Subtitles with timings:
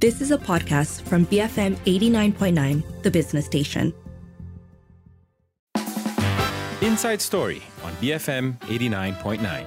[0.00, 3.92] This is a podcast from BFM 89.9, the business station.
[6.80, 9.66] Inside Story on BFM 89.9.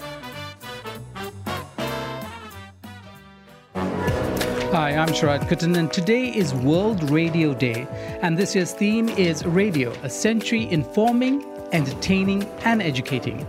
[4.71, 7.85] Hi, I'm Sharad Kuttan, and today is World Radio Day.
[8.21, 11.43] And this year's theme is Radio, a century informing,
[11.73, 13.45] entertaining, and educating.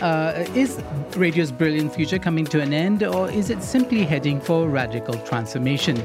[0.00, 0.78] Uh, is
[1.16, 6.02] radio's brilliant future coming to an end, or is it simply heading for radical transformation?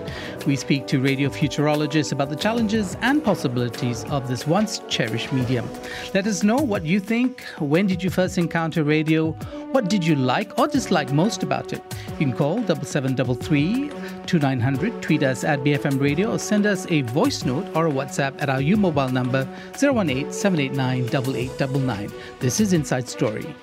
[0.48, 5.70] We speak to radio futurologists about the challenges and possibilities of this once cherished medium.
[6.14, 7.44] Let us know what you think.
[7.60, 9.32] When did you first encounter radio?
[9.74, 11.82] What did you like or dislike most about it?
[12.18, 13.90] You can call 7733
[14.26, 18.42] 2900, tweet us at BFM Radio, or send us a voice note or a WhatsApp
[18.42, 22.12] at our U mobile number 018 789 8899.
[22.40, 23.54] This is Inside Story.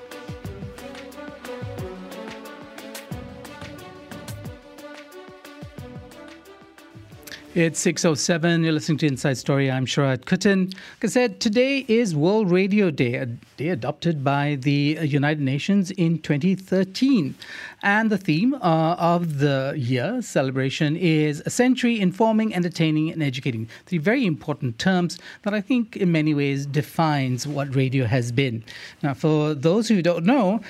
[7.61, 8.63] It's 6.07.
[8.63, 9.69] You're listening to Inside Story.
[9.69, 10.67] I'm Sharad Kuttan.
[10.67, 15.91] Like I said, today is World Radio Day, a day adopted by the United Nations
[15.91, 17.35] in 2013.
[17.83, 23.69] And the theme uh, of the year celebration is a century informing, entertaining, and educating.
[23.87, 28.63] Three very important terms that I think in many ways defines what radio has been.
[29.03, 30.61] Now, for those who don't know,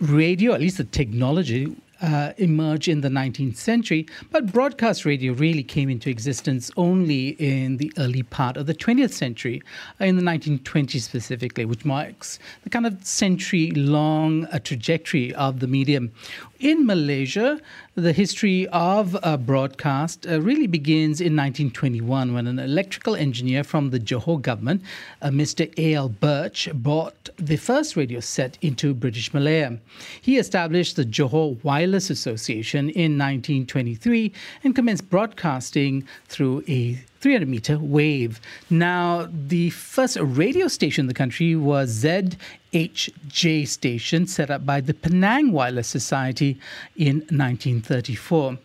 [0.00, 5.62] radio, at least the technology, uh, emerged in the 19th century, but broadcast radio really
[5.62, 9.62] came into existence only in the early part of the 20th century,
[10.00, 15.66] in the 1920s specifically, which marks the kind of century long uh, trajectory of the
[15.66, 16.12] medium.
[16.58, 17.60] In Malaysia,
[17.96, 23.90] the history of uh, broadcast uh, really begins in 1921 when an electrical engineer from
[23.90, 24.80] the Johor government,
[25.20, 25.70] uh, Mr.
[25.76, 26.08] A.L.
[26.08, 29.78] Birch, brought the first radio set into British Malaya.
[30.22, 34.32] He established the Johor Wireless Association in 1923
[34.64, 38.40] and commenced broadcasting through a 300 meter wave.
[38.70, 44.94] Now, the first radio station in the country was ZHJ station, set up by the
[44.94, 46.58] Penang Wireless Society
[46.96, 48.58] in 1934.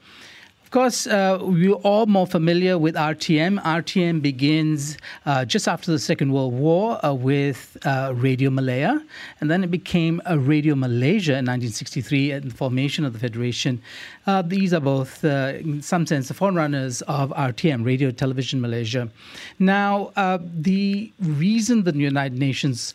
[0.71, 3.61] Of course, uh, we're all more familiar with RTM.
[3.61, 9.03] RTM begins uh, just after the Second World War uh, with uh, Radio Malaya,
[9.41, 13.81] and then it became a Radio Malaysia in 1963 at the formation of the Federation.
[14.25, 19.09] Uh, these are both, uh, in some sense, the forerunners of RTM, Radio Television Malaysia.
[19.59, 22.93] Now, the reason the United Nations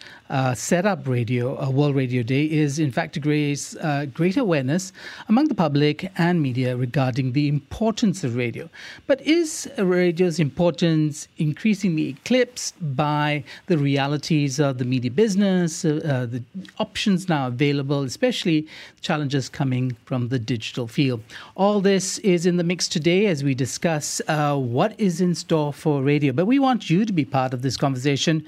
[0.54, 3.76] set up Radio, World Radio Day, is in fact to raise
[4.14, 4.92] great awareness
[5.28, 8.68] among the public and media regarding the importance of radio.
[9.06, 16.26] But is radio's importance increasingly eclipsed by the realities of the media business, uh, uh,
[16.26, 16.42] the
[16.78, 18.66] options now available, especially
[19.00, 21.22] challenges coming from the digital field?
[21.56, 25.72] All this is in the mix today as we discuss uh, what is in store
[25.72, 26.32] for radio.
[26.32, 28.44] But we want you to be part of this conversation.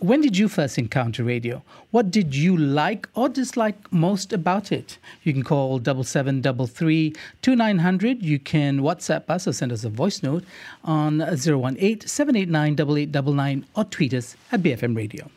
[0.00, 1.62] When did you first encounter radio?
[1.90, 4.98] What did you like or dislike most about it?
[5.24, 8.22] You can call 7733 2900.
[8.22, 10.44] You can WhatsApp us or send us a voice note
[10.84, 15.30] on 018 789 8899 or tweet us at BFM Radio.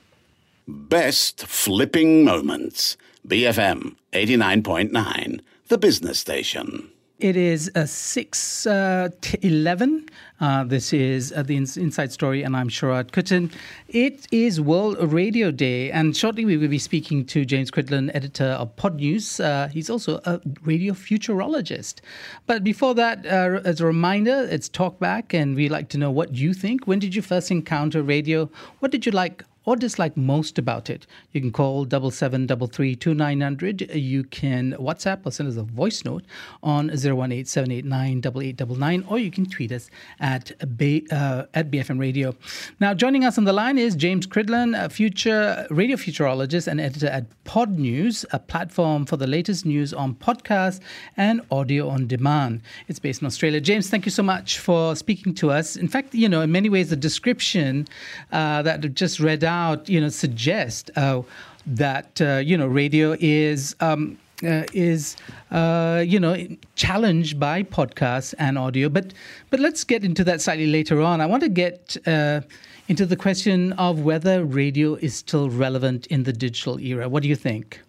[0.68, 2.98] Best flipping moments.
[3.28, 6.93] BFM 89.9, the business station.
[7.24, 9.08] It is a 6 uh,
[9.42, 10.10] 11.
[10.42, 13.50] Uh, this is uh, the Inside Story, and I'm Sharad Kuttan.
[13.88, 18.58] It is World Radio Day, and shortly we will be speaking to James Cridland, editor
[18.60, 19.42] of Podnews.
[19.42, 22.02] Uh, he's also a radio futurologist.
[22.46, 26.36] But before that, uh, as a reminder, it's Talkback, and we like to know what
[26.36, 26.88] you think.
[26.88, 28.50] When did you first encounter radio?
[28.80, 34.74] What did you like or dislike most about it, you can call 7733 You can
[34.74, 36.24] WhatsApp or send us a voice note
[36.62, 42.36] on 018 789 or you can tweet us at, uh, at BFM Radio.
[42.80, 47.08] Now, joining us on the line is James Cridland, a future radio futurologist and editor
[47.08, 50.82] at Podnews, a platform for the latest news on podcast
[51.16, 52.62] and audio on demand.
[52.88, 53.62] It's based in Australia.
[53.62, 55.76] James, thank you so much for speaking to us.
[55.76, 57.88] In fact, you know, in many ways, the description
[58.32, 61.22] uh, that I've just read out out, you know, suggest uh,
[61.66, 63.76] that uh, you know radio is.
[63.80, 65.16] Um, uh, is
[65.52, 66.36] uh, you know
[66.76, 69.14] challenged by podcasts and audio, but
[69.50, 71.22] but let's get into that slightly later on.
[71.22, 72.42] I want to get uh,
[72.90, 77.08] into the question of whether radio is still relevant in the digital era.
[77.08, 77.80] What do you think?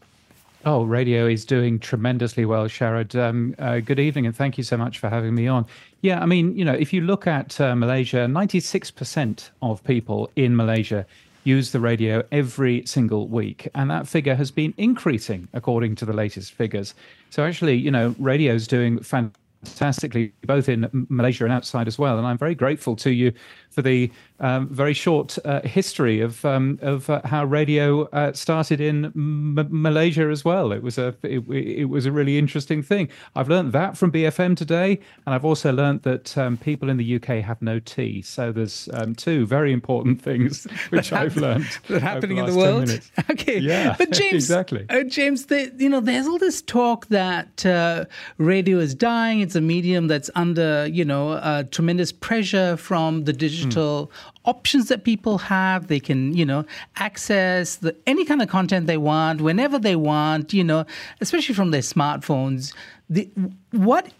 [0.66, 3.14] Oh, radio is doing tremendously well, Sharad.
[3.14, 5.66] Um, uh, good evening, and thank you so much for having me on.
[6.00, 10.56] Yeah, I mean, you know, if you look at uh, Malaysia, 96% of people in
[10.56, 11.04] Malaysia
[11.44, 13.68] use the radio every single week.
[13.74, 16.94] And that figure has been increasing according to the latest figures.
[17.30, 21.98] So actually, you know, radio is doing fantastic fantastically, both in Malaysia and outside as
[21.98, 22.18] well.
[22.18, 23.32] And I'm very grateful to you
[23.74, 24.10] for the
[24.40, 29.68] um, very short uh, history of um, of uh, how radio uh, started in M-
[29.70, 30.72] Malaysia as well.
[30.72, 33.08] It was a it, it, was a really interesting thing.
[33.36, 37.16] I've learned that from BFM today, and I've also learned that um, people in the
[37.16, 38.22] UK have no tea.
[38.22, 42.56] So there's um, two very important things which I've learned that happening the in the
[42.56, 43.00] world.
[43.30, 44.84] Okay, yeah, but James, exactly.
[44.90, 48.04] Uh, James, the, you know, there's all this talk that uh,
[48.38, 49.40] radio is dying.
[49.40, 53.63] It's a medium that's under you know uh, tremendous pressure from the digital.
[53.66, 54.08] Mm
[54.44, 55.86] options that people have.
[55.86, 56.64] They can, you know,
[56.96, 60.52] access the, any kind of content they want whenever they want.
[60.52, 60.84] You know,
[61.20, 62.74] especially from their smartphones.
[63.08, 63.28] The,
[63.70, 64.12] what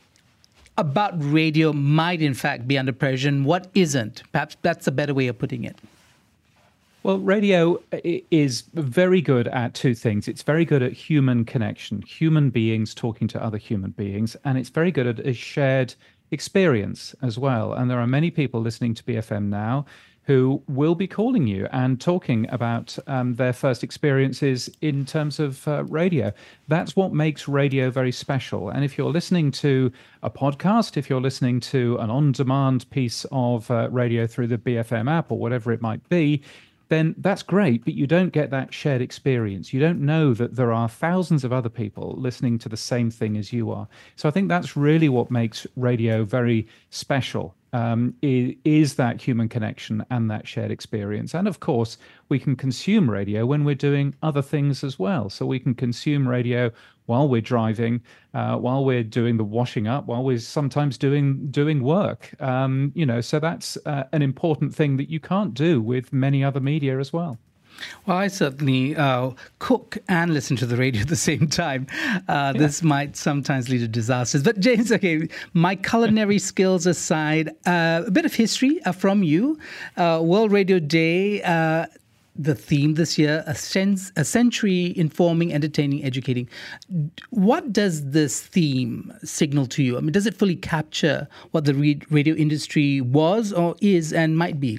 [0.76, 4.22] about radio might in fact be under pressure, and what isn't?
[4.32, 5.76] Perhaps that's a better way of putting it.
[7.04, 7.82] Well, radio
[8.30, 10.26] is very good at two things.
[10.26, 14.70] It's very good at human connection, human beings talking to other human beings, and it's
[14.70, 15.94] very good at a shared
[16.34, 17.72] experience as well.
[17.72, 19.86] And there are many people listening to BFM now
[20.24, 25.66] who will be calling you and talking about um, their first experiences in terms of
[25.68, 26.32] uh, radio.
[26.66, 28.70] That's what makes radio very special.
[28.70, 29.92] And if you're listening to
[30.22, 34.58] a podcast, if you're listening to an on demand piece of uh, radio through the
[34.58, 36.42] BFM app or whatever it might be,
[36.88, 39.72] then that's great, but you don't get that shared experience.
[39.72, 43.36] You don't know that there are thousands of other people listening to the same thing
[43.36, 43.88] as you are.
[44.16, 49.48] So I think that's really what makes radio very special um, is, is, that human
[49.48, 51.34] connection and that shared experience.
[51.34, 51.98] And of course,
[52.28, 55.28] we can consume radio when we're doing other things as well.
[55.28, 56.70] So we can consume radio
[57.06, 58.02] while we're driving,
[58.32, 62.40] uh, while we're doing the washing up, while we're sometimes doing doing work.
[62.40, 66.42] Um, you know, so that's uh, an important thing that you can't do with many
[66.42, 67.38] other media as well.
[68.06, 71.86] Well, I certainly uh, cook and listen to the radio at the same time.
[71.92, 72.52] Uh, yeah.
[72.52, 74.42] This might sometimes lead to disasters.
[74.42, 79.58] But, James, okay, my culinary skills aside, uh, a bit of history uh, from you.
[79.96, 81.86] Uh, World Radio Day uh,
[82.36, 86.48] the theme this year a, sense, a century informing entertaining educating
[87.30, 91.74] what does this theme signal to you i mean does it fully capture what the
[92.10, 94.78] radio industry was or is and might be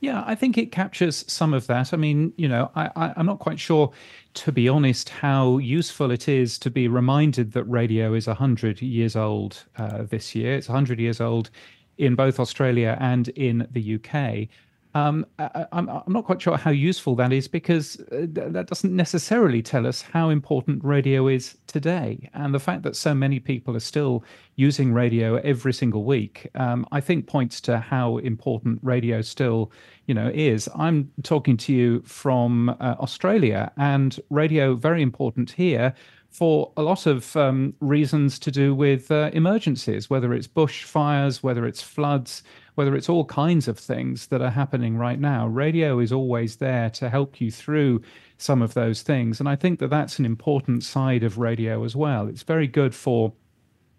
[0.00, 1.92] yeah, I think it captures some of that.
[1.92, 3.92] I mean, you know, I, am not quite sure,
[4.32, 9.14] to be honest, how useful it is to be reminded that radio is 100 years
[9.14, 10.54] old uh, this year.
[10.54, 11.50] It's 100 years old
[11.98, 14.48] in both Australia and in the UK.
[14.94, 19.62] Um, I, am not quite sure how useful that is because uh, that doesn't necessarily
[19.62, 22.28] tell us how important radio is today.
[22.34, 24.24] And the fact that so many people are still
[24.56, 29.70] using radio every single week, um, I think points to how important radio still,
[30.06, 30.68] you know, is.
[30.74, 35.94] I'm talking to you from uh, Australia, and radio very important here
[36.30, 41.66] for a lot of um, reasons to do with uh, emergencies, whether it's bushfires, whether
[41.66, 42.42] it's floods,
[42.80, 45.46] whether it's all kinds of things that are happening right now.
[45.46, 48.00] Radio is always there to help you through
[48.38, 49.38] some of those things.
[49.38, 52.26] And I think that that's an important side of radio as well.
[52.26, 53.34] It's very good for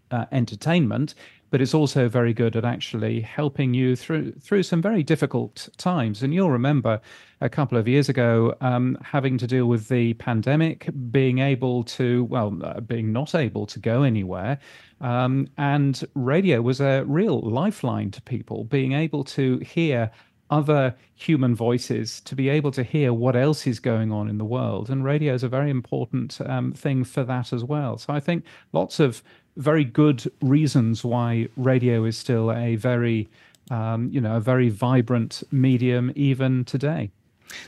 [0.10, 1.14] uh, entertainment
[1.52, 6.24] but it's also very good at actually helping you through through some very difficult times.
[6.24, 7.00] And you'll remember
[7.42, 12.24] a couple of years ago um, having to deal with the pandemic, being able to
[12.26, 14.58] well, uh, being not able to go anywhere.
[15.02, 20.12] Um, and radio was a real lifeline to people, being able to hear
[20.52, 24.46] other human voices to be able to hear what else is going on in the
[24.46, 24.90] world.
[24.90, 27.98] And radio is a very important um, thing for that as well.
[27.98, 29.24] So I think lots of
[29.58, 33.28] very good reasons why radio is still a very,
[33.70, 37.12] um, you know, a very vibrant medium even today.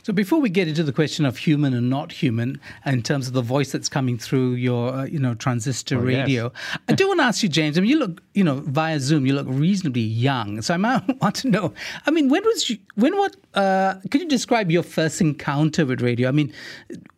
[0.02, 3.34] So before we get into the question of human and not human, in terms of
[3.34, 6.80] the voice that's coming through your, uh, you know, transistor oh, radio, yes.
[6.90, 7.78] I do want to ask you, James.
[7.78, 10.62] I mean, you look, you know, via Zoom, you look reasonably young.
[10.62, 11.74] So I might want to know.
[12.06, 13.36] I mean, when was you, when what?
[13.54, 16.28] Uh, could you describe your first encounter with radio?
[16.28, 16.52] I mean,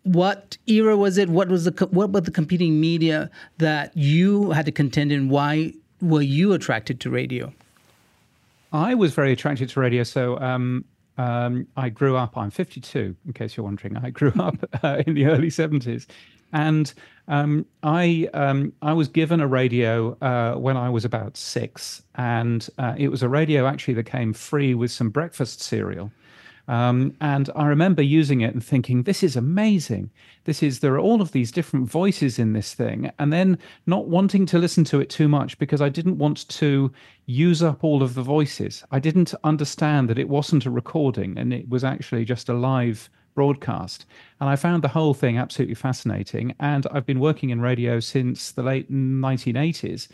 [0.04, 1.30] what era was it?
[1.30, 5.30] What was the what were the competing media that you had to contend in?
[5.30, 7.54] Why were you attracted to radio?
[8.72, 10.04] I was very attracted to radio.
[10.04, 10.86] So um,
[11.18, 13.98] um, I grew up, I'm 52, in case you're wondering.
[13.98, 16.06] I grew up uh, in the early 70s.
[16.54, 16.94] And
[17.28, 22.70] um, I um, I was given a radio uh, when I was about six, and
[22.78, 26.12] uh, it was a radio actually that came free with some breakfast cereal.
[26.68, 30.10] Um, and I remember using it and thinking, this is amazing.
[30.46, 33.12] This is, there are all of these different voices in this thing.
[33.20, 36.92] And then not wanting to listen to it too much because I didn't want to
[37.28, 38.84] use up all of the voices.
[38.92, 43.10] I didn't understand that it wasn't a recording and it was actually just a live
[43.36, 44.06] broadcast.
[44.40, 46.56] And I found the whole thing absolutely fascinating.
[46.60, 50.08] And I've been working in radio since the late 1980s.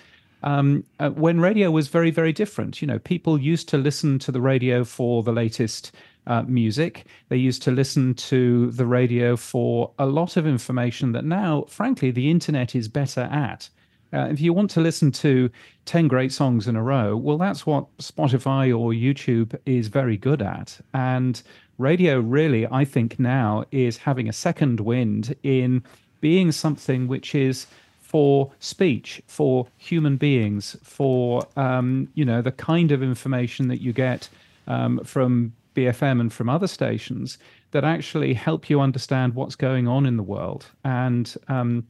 [0.43, 2.81] um, uh, when radio was very, very different.
[2.81, 5.91] You know, people used to listen to the radio for the latest
[6.27, 7.05] uh, music.
[7.29, 12.11] They used to listen to the radio for a lot of information that now, frankly,
[12.11, 13.69] the internet is better at.
[14.13, 15.49] Uh, if you want to listen to
[15.85, 20.41] 10 great songs in a row, well, that's what Spotify or YouTube is very good
[20.41, 20.79] at.
[20.93, 21.41] And
[21.77, 25.83] radio, really, I think now is having a second wind in
[26.19, 27.67] being something which is
[27.99, 33.93] for speech, for human beings, for um, you know the kind of information that you
[33.93, 34.27] get
[34.67, 37.37] um, from BFM and from other stations
[37.71, 40.67] that actually help you understand what's going on in the world.
[40.83, 41.87] And um,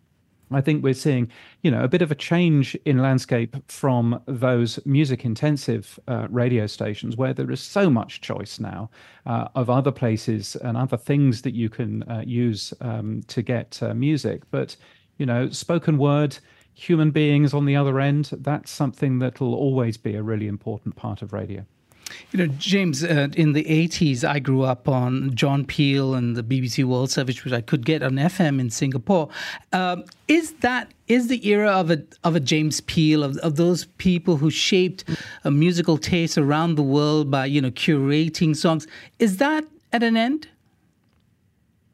[0.52, 4.80] I think we're seeing, you know, a bit of a change in landscape from those
[4.86, 8.90] music-intensive uh, radio stations where there is so much choice now
[9.26, 13.82] uh, of other places and other things that you can uh, use um, to get
[13.82, 14.44] uh, music.
[14.52, 14.76] But
[15.18, 16.38] you know, spoken word,
[16.74, 21.22] human beings on the other end, that's something that'll always be a really important part
[21.22, 21.66] of radio.
[22.32, 26.44] You know, James, uh, in the 80s, I grew up on John Peel and the
[26.44, 29.30] BBC World Service, which I could get on FM in Singapore.
[29.74, 33.86] Um, is that is the era of a of a James Peel of, of those
[33.98, 35.04] people who shaped
[35.44, 38.88] a musical taste around the world by you know curating songs?
[39.20, 40.48] Is that at an end?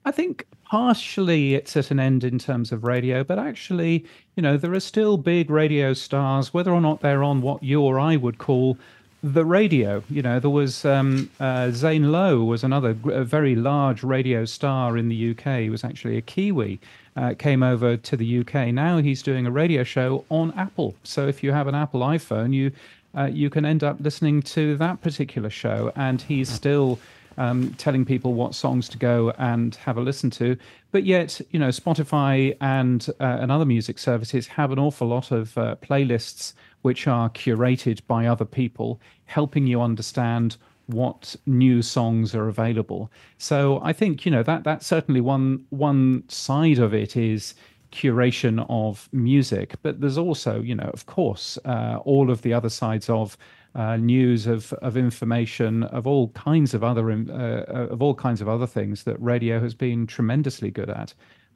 [0.06, 4.06] I think partially it's at an end in terms of radio, but actually,
[4.36, 7.82] you know, there are still big radio stars, whether or not they're on what you
[7.82, 8.78] or I would call
[9.24, 10.04] the radio.
[10.10, 15.10] You know, there was um, uh, Zane Lowe was another very large radio star in
[15.10, 15.62] the UK.
[15.62, 16.80] He was actually a Kiwi.
[17.16, 18.68] Uh, came over to the UK.
[18.68, 20.94] Now he's doing a radio show on Apple.
[21.04, 22.72] So if you have an Apple iPhone, you
[23.18, 27.00] uh, you can end up listening to that particular show, and he's still
[27.38, 30.58] um, telling people what songs to go and have a listen to.
[30.92, 35.32] But yet, you know, Spotify and uh, and other music services have an awful lot
[35.32, 36.54] of uh, playlists
[36.88, 43.12] which are curated by other people, helping you understand what new songs are available.
[43.38, 47.56] So I think you know that that's certainly one one side of it is
[47.92, 52.70] curation of music, but there's also you know of course uh, all of the other
[52.70, 53.38] sides of
[53.76, 58.48] uh, news of of information of all kinds of other uh, of all kinds of
[58.48, 61.14] other things that radio has been tremendously good at,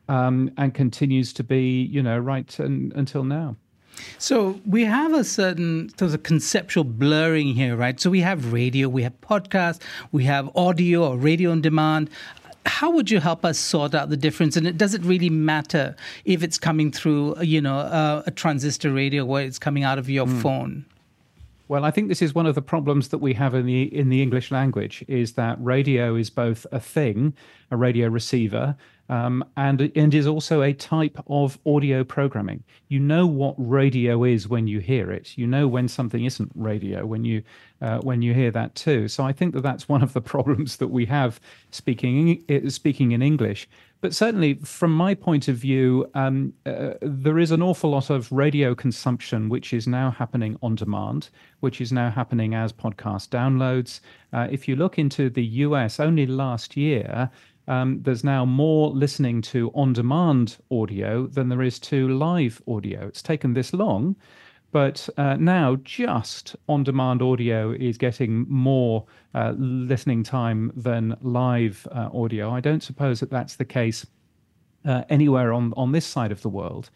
[0.10, 3.56] um, and continues to be, you know, right an, until now.
[4.18, 8.00] So we have a certain there's a conceptual blurring here, right?
[8.00, 9.82] So we have radio, we have podcasts,
[10.12, 12.10] we have audio or radio on demand.
[12.66, 14.56] How would you help us sort out the difference?
[14.56, 18.92] And it does it really matter if it's coming through, you know, uh, a transistor
[18.92, 20.42] radio where it's coming out of your mm.
[20.42, 20.86] phone?
[21.72, 24.10] Well, I think this is one of the problems that we have in the in
[24.10, 27.34] the English language is that radio is both a thing,
[27.72, 28.76] a radio receiver,
[29.08, 32.66] um, and and is also a type of audio programming.
[32.90, 35.38] You know what radio is when you hear it.
[35.38, 37.42] You know when something isn't radio when you
[37.82, 39.08] uh, when you hear that too.
[39.08, 43.22] So I think that that's one of the problems that we have speaking speaking in
[43.22, 43.70] English.
[44.02, 48.32] But certainly, from my point of view, um, uh, there is an awful lot of
[48.32, 51.30] radio consumption which is now happening on demand,
[51.60, 54.00] which is now happening as podcast downloads.
[54.34, 57.30] Uh, if you look into the US, only last year,
[57.68, 63.06] um, there's now more listening to on demand audio than there is to live audio.
[63.08, 64.16] It's taken this long,
[64.72, 71.88] but uh, now, just on demand audio is getting more uh, listening time than live
[71.92, 72.52] uh, audio.
[72.52, 74.06] I don't suppose that that's the case
[74.86, 76.90] uh, anywhere on, on this side of the world.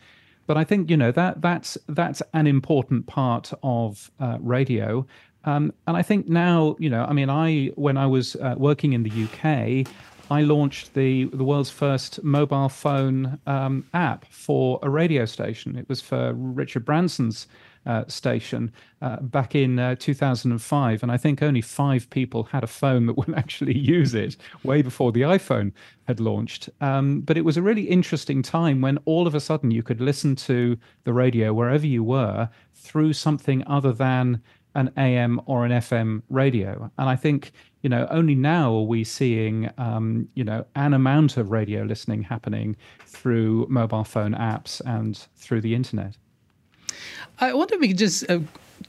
[0.48, 5.06] But I think you know that that's that's an important part of uh, radio,
[5.44, 8.94] um, and I think now you know I mean I when I was uh, working
[8.94, 9.88] in the UK,
[10.30, 15.76] I launched the the world's first mobile phone um, app for a radio station.
[15.76, 17.48] It was for Richard Branson's
[18.08, 23.06] station uh, back in uh, 2005, and I think only five people had a phone
[23.06, 25.72] that would actually use it way before the iPhone
[26.08, 26.70] had launched.
[26.82, 30.02] Um, but it was a really interesting time when all of a sudden you could
[30.02, 34.42] listen to the radio wherever you were through something other than
[34.76, 36.92] an AM or an FM radio.
[36.98, 41.38] And I think, you know, only now are we seeing, um, you know, an amount
[41.38, 42.76] of radio listening happening
[43.06, 46.18] through mobile phone apps and through the internet.
[47.40, 48.40] I wonder if we could just uh,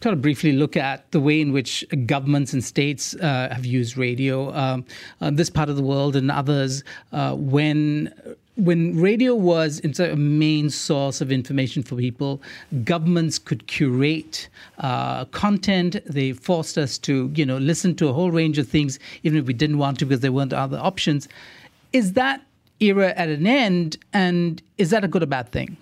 [0.00, 3.96] kind of briefly look at the way in which governments and states uh, have used
[3.96, 4.84] radio, um,
[5.20, 8.12] uh, this part of the world and others, uh, when
[8.56, 12.40] when radio was a main source of information for people,
[12.84, 14.48] governments could curate
[14.78, 15.96] uh, content.
[16.06, 19.46] They forced us to, you know, listen to a whole range of things, even if
[19.46, 21.28] we didn't want to, because there weren't other options.
[21.92, 22.40] Is that
[22.80, 25.76] era at an end, and is that a good or bad thing?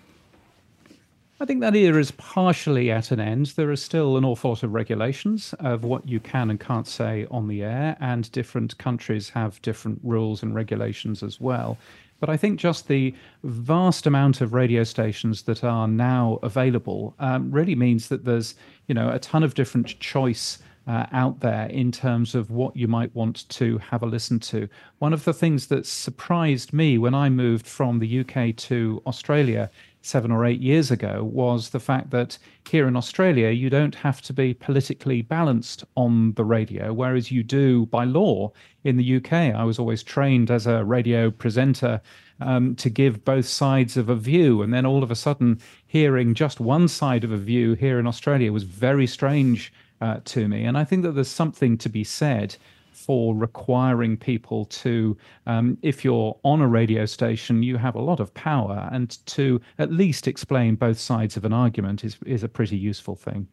[1.40, 3.46] I think that era is partially at an end.
[3.56, 7.26] There is still an awful lot of regulations of what you can and can't say
[7.28, 11.76] on the air, and different countries have different rules and regulations as well.
[12.20, 13.12] But I think just the
[13.42, 18.54] vast amount of radio stations that are now available um, really means that there's
[18.86, 22.86] you know a ton of different choice uh, out there in terms of what you
[22.86, 24.68] might want to have a listen to.
[24.98, 29.68] One of the things that surprised me when I moved from the UK to Australia
[30.04, 32.36] seven or eight years ago was the fact that
[32.68, 37.42] here in Australia, you don't have to be politically balanced on the radio, whereas you
[37.42, 38.52] do by law
[38.84, 39.32] in the UK.
[39.32, 42.02] I was always trained as a radio presenter
[42.40, 44.60] um, to give both sides of a view.
[44.60, 48.06] And then all of a sudden, hearing just one side of a view here in
[48.06, 50.64] Australia was very strange uh, to me.
[50.64, 52.56] And I think that there's something to be said
[53.04, 58.20] for requiring people to, um, if you're on a radio station, you have a lot
[58.20, 62.48] of power, and to at least explain both sides of an argument is, is a
[62.48, 63.46] pretty useful thing.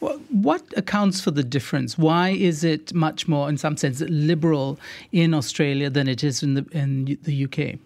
[0.00, 1.98] Well, what accounts for the difference?
[1.98, 4.78] Why is it much more, in some sense, liberal
[5.12, 7.78] in Australia than it is in the in the UK?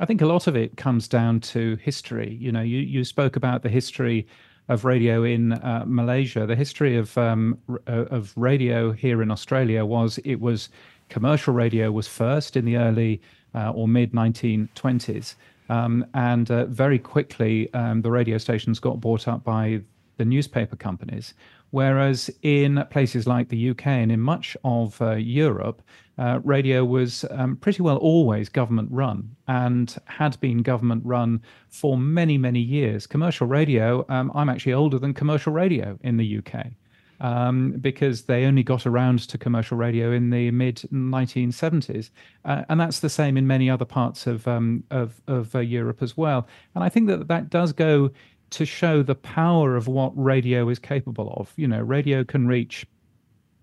[0.00, 2.36] I think a lot of it comes down to history.
[2.40, 4.26] You know, you, you spoke about the history
[4.68, 6.46] of radio in uh, Malaysia.
[6.46, 10.68] The history of um, uh, of radio here in Australia was it was
[11.08, 13.20] commercial radio was first in the early
[13.54, 15.34] uh, or mid 1920s,
[15.68, 19.80] um, and uh, very quickly um, the radio stations got bought up by
[20.16, 21.34] the newspaper companies.
[21.74, 25.82] Whereas in places like the UK and in much of uh, Europe,
[26.16, 31.98] uh, radio was um, pretty well always government run and had been government run for
[31.98, 33.08] many, many years.
[33.08, 36.66] Commercial radio, um, I'm actually older than commercial radio in the UK.
[37.20, 42.10] Um, because they only got around to commercial radio in the mid 1970s,
[42.44, 46.02] uh, and that's the same in many other parts of um, of, of uh, Europe
[46.02, 46.46] as well.
[46.74, 48.10] And I think that that does go
[48.50, 51.52] to show the power of what radio is capable of.
[51.56, 52.86] You know, radio can reach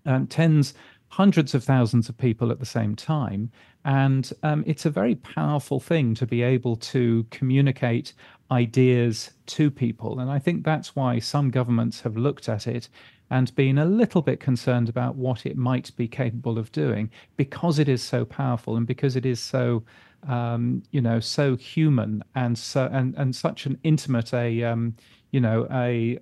[0.06, 0.74] um, tens
[1.08, 3.50] hundreds of thousands of people at the same time.
[3.84, 8.14] And um, it's a very powerful thing to be able to communicate
[8.50, 10.20] ideas to people.
[10.20, 12.88] And I think that's why some governments have looked at it
[13.30, 17.78] and been a little bit concerned about what it might be capable of doing because
[17.78, 19.82] it is so powerful and because it is so
[20.28, 24.94] um, you know so human and so and and such an intimate a um,
[25.30, 26.18] you know a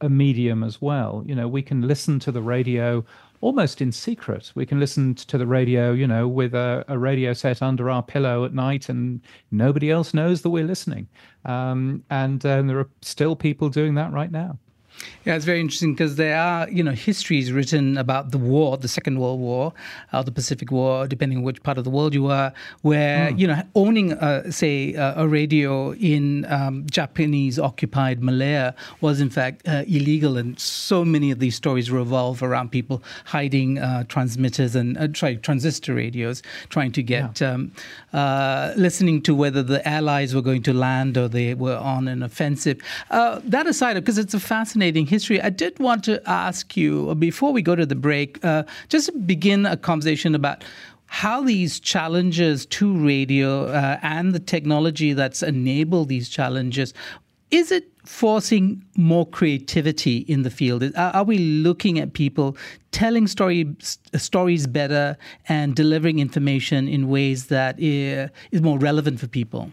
[0.00, 3.04] a medium as well you know we can listen to the radio
[3.44, 4.50] almost in secret.
[4.54, 8.02] We can listen to the radio, you know, with a, a radio set under our
[8.02, 11.08] pillow at night, and nobody else knows that we're listening.
[11.44, 14.58] Um, and uh, there are still people doing that right now.
[15.24, 18.88] Yeah, it's very interesting because there are, you know, histories written about the war, the
[18.88, 19.72] Second World War,
[20.12, 22.52] or the Pacific War, depending on which part of the world you are,
[22.82, 23.38] where, mm.
[23.38, 29.30] you know, owning, uh, say, uh, a radio in um, Japanese occupied Malaya was, in
[29.30, 30.36] fact, uh, illegal.
[30.36, 35.36] And so many of these stories revolve around people hiding uh, transmitters and, uh, try,
[35.36, 37.52] transistor radios, trying to get, yeah.
[37.52, 37.72] um,
[38.12, 42.22] uh, listening to whether the Allies were going to land or they were on an
[42.22, 42.78] offensive.
[43.08, 45.40] that aside, because it's a fascinating history.
[45.40, 49.12] I did want to ask you before we go to the break, uh, just to
[49.12, 50.64] begin a conversation about
[51.06, 56.92] how these challenges to radio uh, and the technology that's enabled these challenges
[57.54, 60.82] is it forcing more creativity in the field?
[60.82, 62.56] Are, are we looking at people
[62.90, 65.16] telling story, stories better
[65.48, 69.70] and delivering information in ways that uh, is more relevant for people?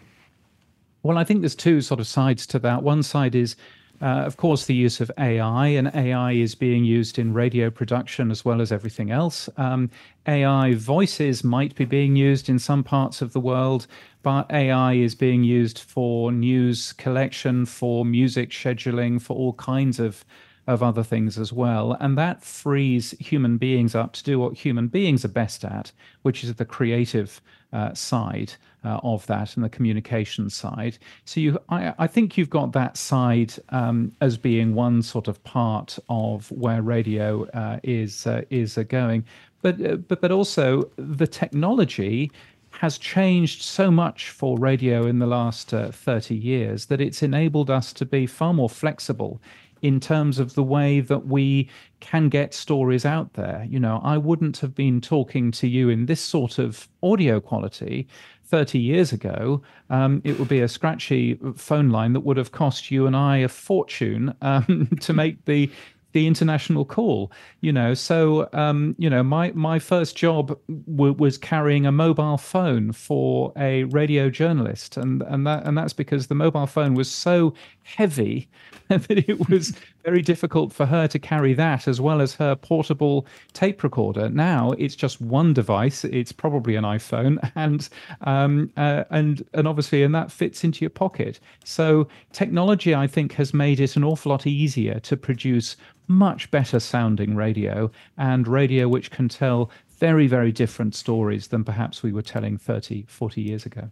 [1.01, 2.83] Well, I think there's two sort of sides to that.
[2.83, 3.55] One side is
[4.01, 8.31] uh, of course, the use of AI, and AI is being used in radio production
[8.31, 9.47] as well as everything else.
[9.57, 9.91] Um,
[10.27, 13.85] AI voices might be being used in some parts of the world,
[14.23, 20.25] but AI is being used for news collection, for music scheduling, for all kinds of
[20.67, 21.97] of other things as well.
[21.99, 26.43] And that frees human beings up to do what human beings are best at, which
[26.43, 27.41] is the creative
[27.73, 30.97] uh, side uh, of that and the communication side.
[31.25, 35.43] So you, I, I think you've got that side um, as being one sort of
[35.43, 39.25] part of where radio uh, is uh, is going,
[39.61, 42.31] but uh, but but also the technology
[42.71, 47.69] has changed so much for radio in the last uh, 30 years that it's enabled
[47.69, 49.41] us to be far more flexible
[49.81, 53.65] in terms of the way that we can get stories out there.
[53.69, 58.07] You know, I wouldn't have been talking to you in this sort of audio quality
[58.45, 59.61] 30 years ago.
[59.89, 63.37] Um, it would be a scratchy phone line that would have cost you and I
[63.37, 65.71] a fortune um, to make the
[66.13, 67.93] the international call you know?
[67.93, 70.57] So um, you know my my first job
[70.95, 75.93] w- was carrying a mobile phone for a radio journalist and and that and that's
[75.93, 78.49] because the mobile phone was so heavy
[78.87, 83.27] that it was very difficult for her to carry that as well as her portable
[83.53, 84.29] tape recorder.
[84.29, 86.03] Now it's just one device.
[86.05, 87.87] It's probably an iphone and
[88.21, 91.39] um, uh, and and obviously and that fits into your pocket.
[91.63, 95.75] So technology i think has made it an awful lot easier to produce
[96.11, 102.03] much better sounding radio and radio which can tell very, very different stories than perhaps
[102.03, 103.89] we were telling 30, 40 years ago.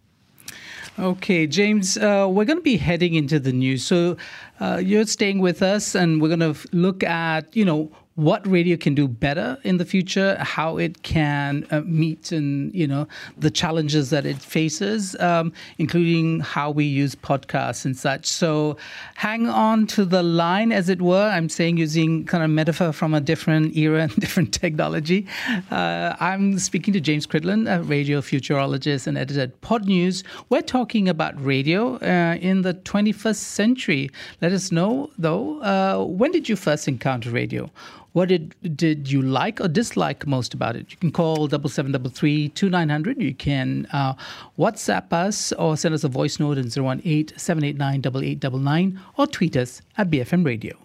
[0.98, 3.84] Okay, James, uh, we're going to be heading into the news.
[3.84, 4.16] So
[4.58, 8.76] uh, you're staying with us, and we're going to look at, you know, what radio
[8.76, 13.50] can do better in the future, how it can uh, meet and you know the
[13.50, 18.26] challenges that it faces, um, including how we use podcasts and such.
[18.26, 18.76] So,
[19.14, 21.28] hang on to the line, as it were.
[21.30, 25.26] I'm saying using kind of metaphor from a different era and different technology.
[25.70, 30.24] Uh, I'm speaking to James Cridland, a radio futurologist and editor at Podnews.
[30.50, 34.10] We're talking about radio uh, in the 21st century.
[34.42, 37.70] Let us know, though, uh, when did you first encounter radio?
[38.12, 40.90] What did did you like or dislike most about it?
[40.90, 43.22] You can call double seven double three two nine hundred.
[43.22, 44.14] You can uh,
[44.58, 49.82] WhatsApp us or send us a voice note in 018 789 8899 or tweet us
[49.96, 50.76] at BFM Radio.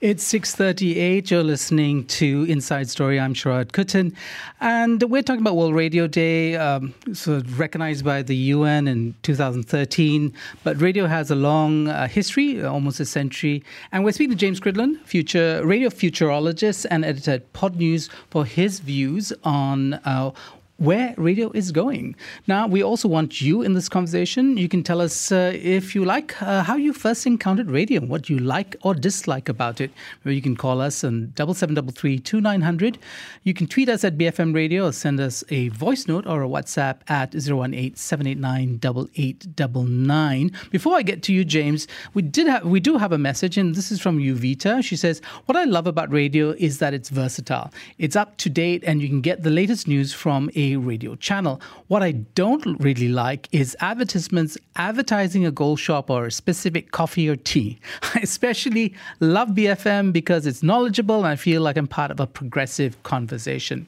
[0.00, 1.30] It's 6:38.
[1.30, 3.20] You're listening to Inside Story.
[3.20, 4.12] I'm Sharad Kuttan,
[4.60, 10.32] and we're talking about World Radio Day, um, so recognized by the UN in 2013.
[10.64, 13.62] But radio has a long uh, history, almost a century.
[13.92, 18.80] And we're speaking to James Cridland, future radio futurologist and editor at Podnews, for his
[18.80, 20.32] views on uh,
[20.78, 22.16] where radio is going.
[22.46, 24.56] Now, we also want you in this conversation.
[24.56, 28.28] You can tell us uh, if you like uh, how you first encountered radio, what
[28.28, 29.92] you like or dislike about it.
[30.24, 32.98] you can call us on double seven double three two nine hundred.
[33.44, 36.48] You can tweet us at BFM Radio or send us a voice note or a
[36.48, 38.80] WhatsApp at 018 789
[39.14, 40.50] 8899.
[40.70, 43.74] Before I get to you, James, we did have we do have a message, and
[43.74, 44.82] this is from Uvita.
[44.82, 47.70] She says, What I love about radio is that it's versatile.
[47.98, 51.60] It's up to date and you can get the latest news from a radio channel.
[51.88, 57.28] What I don't really like is advertisements advertising a gold shop or a specific coffee
[57.28, 57.78] or tea.
[58.14, 62.26] I especially love BFM because it's knowledgeable and I feel like I'm part of a
[62.26, 63.86] progressive conversation.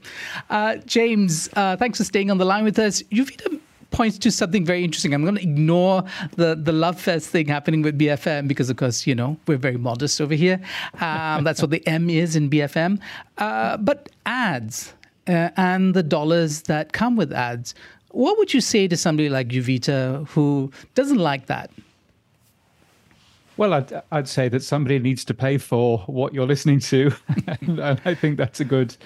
[0.50, 3.02] Uh, James, uh, thanks for staying on the line with us.
[3.10, 3.30] You've
[3.90, 5.14] points to something very interesting.
[5.14, 6.04] I'm going to ignore
[6.36, 9.78] the, the love fest thing happening with BFM because, of course, you know, we're very
[9.78, 10.60] modest over here.
[11.00, 13.00] Um, that's what the M is in BFM.
[13.38, 14.92] Uh, but ads
[15.28, 17.74] uh, and the dollars that come with ads.
[18.10, 21.70] What would you say to somebody like Juvita who doesn't like that?
[23.56, 27.10] Well, I'd, I'd say that somebody needs to pay for what you're listening to,
[27.46, 28.96] and I think that's a good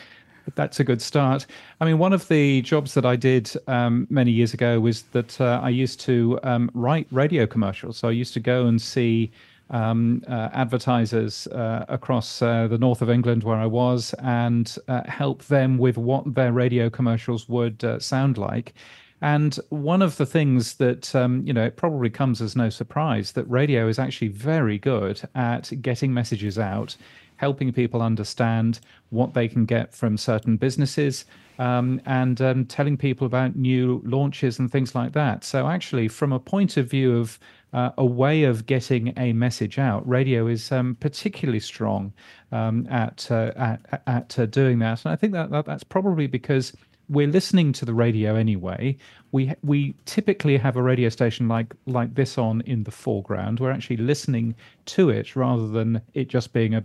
[0.54, 1.46] that's a good start.
[1.80, 5.40] I mean, one of the jobs that I did um, many years ago was that
[5.40, 7.98] uh, I used to um, write radio commercials.
[7.98, 9.30] So I used to go and see
[9.70, 15.44] um, uh, advertisers uh, across uh, the north of England where I was and help
[15.44, 18.74] them with what their radio commercials would sound like.
[19.22, 23.32] And one of the things that, um, you know, it probably comes as no surprise
[23.32, 26.96] that radio is actually very good at getting messages out,
[27.36, 28.80] helping people understand
[29.10, 31.26] what they can get from certain businesses,
[31.58, 35.44] um, and um, telling people about new launches and things like that.
[35.44, 37.38] So, actually, from a point of view of
[37.72, 40.06] uh, a way of getting a message out.
[40.08, 42.12] Radio is um, particularly strong
[42.52, 46.26] um, at uh, at, at uh, doing that, and I think that, that that's probably
[46.26, 46.72] because
[47.10, 48.96] we're listening to the radio anyway.
[49.32, 53.60] We we typically have a radio station like like this on in the foreground.
[53.60, 54.54] We're actually listening
[54.86, 56.84] to it rather than it just being a,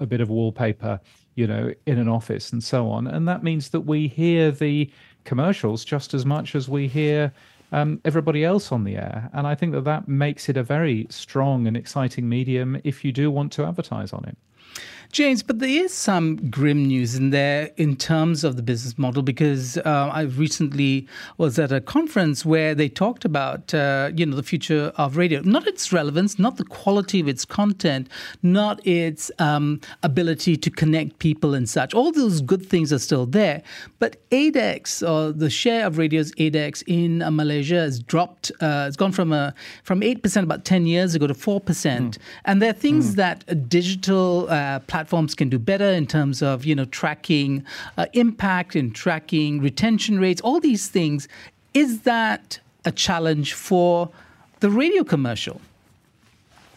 [0.00, 0.98] a bit of wallpaper,
[1.34, 3.06] you know, in an office and so on.
[3.06, 4.90] And that means that we hear the
[5.24, 7.32] commercials just as much as we hear
[7.72, 9.30] um, everybody else on the air.
[9.32, 13.12] And I think that that makes it a very strong and exciting medium if you
[13.12, 14.36] do want to advertise on it.
[15.12, 19.22] James, but there is some grim news in there in terms of the business model
[19.22, 21.06] because uh, I recently
[21.38, 25.40] was at a conference where they talked about uh, you know the future of radio,
[25.42, 28.08] not its relevance, not the quality of its content,
[28.42, 31.94] not its um, ability to connect people and such.
[31.94, 33.62] All those good things are still there,
[33.98, 38.50] but ADEX or the share of radio's ADEX in uh, Malaysia has dropped.
[38.60, 42.18] Uh, it's gone from a from eight percent about ten years ago to four percent,
[42.18, 42.22] mm.
[42.44, 43.16] and there are things mm.
[43.16, 47.62] that digital uh, platforms can do better in terms of you know tracking
[47.98, 51.28] uh, impact and tracking retention rates, all these things.
[51.74, 54.08] Is that a challenge for
[54.60, 55.60] the radio commercial?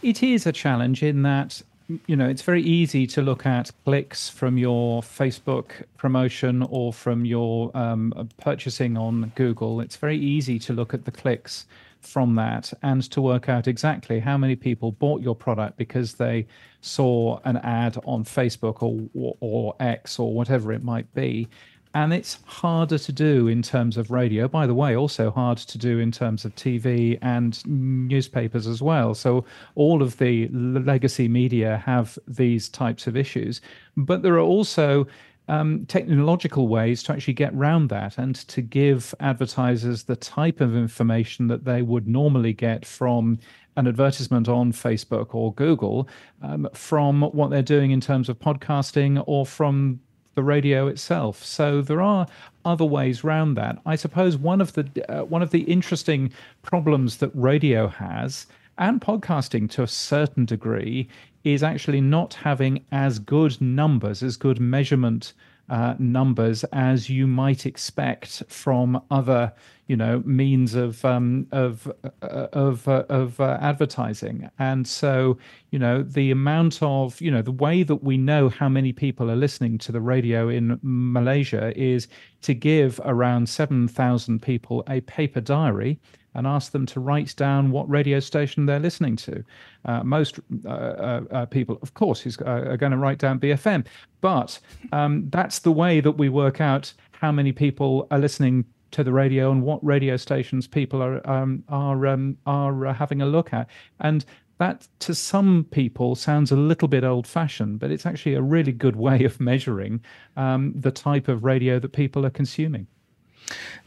[0.01, 1.61] It is a challenge in that
[2.07, 7.23] you know, it's very easy to look at clicks from your Facebook promotion or from
[7.23, 9.79] your um, purchasing on Google.
[9.79, 11.65] It's very easy to look at the clicks
[12.01, 16.47] from that and to work out exactly how many people bought your product because they
[16.81, 21.47] saw an ad on Facebook or, or, X or whatever it might be.
[21.95, 25.77] And it's harder to do in terms of radio by the way also hard to
[25.77, 29.15] do in terms of tv and newspapers as well.
[29.15, 33.59] So all of the legacy media have these types of issues.
[33.97, 35.07] But there are also
[35.49, 40.75] um, technological ways to actually get around that and to give advertisers the type of
[40.75, 43.39] information that they would normally get from
[43.75, 46.07] an advertisement on Facebook or Google
[46.43, 49.99] um, from what they're doing in terms of podcasting or from
[50.35, 51.43] the radio itself.
[51.43, 52.27] So there are
[52.63, 53.79] other ways around that.
[53.85, 56.31] I suppose one of the uh, one of the interesting
[56.61, 58.45] problems that radio has
[58.77, 61.09] and podcasting to a certain degree
[61.43, 65.33] is actually not having as good numbers, as good measurement
[65.69, 69.53] uh, numbers as you might expect from other,
[69.87, 71.91] you know, means of um, of
[72.23, 74.49] uh, of uh, of uh, advertising.
[74.57, 75.37] And so,
[75.69, 79.29] you know, the amount of, you know, the way that we know how many people
[79.29, 82.07] are listening to the radio in Malaysia is
[82.41, 85.99] to give around seven thousand people a paper diary
[86.39, 89.43] and ask them to write down what radio station they're listening to.
[89.83, 93.37] Uh, most uh, uh, uh people, of course, is, uh, are going to write down
[93.41, 93.85] BFM,
[94.21, 94.57] but
[94.93, 99.11] um, that's the way that we work out how many people are listening to the
[99.11, 103.67] radio and what radio stations people are um, are um, are having a look at.
[103.99, 104.23] And
[104.59, 108.71] that to some people sounds a little bit old fashioned, but it's actually a really
[108.71, 109.99] good way of measuring
[110.37, 112.87] um, the type of radio that people are consuming.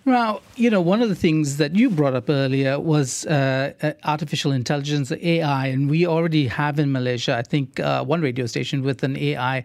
[0.05, 3.92] Well, you know, one of the things that you brought up earlier was uh, uh
[4.03, 8.83] artificial intelligence, AI, and we already have in Malaysia, I think, uh, one radio station
[8.83, 9.64] with an AI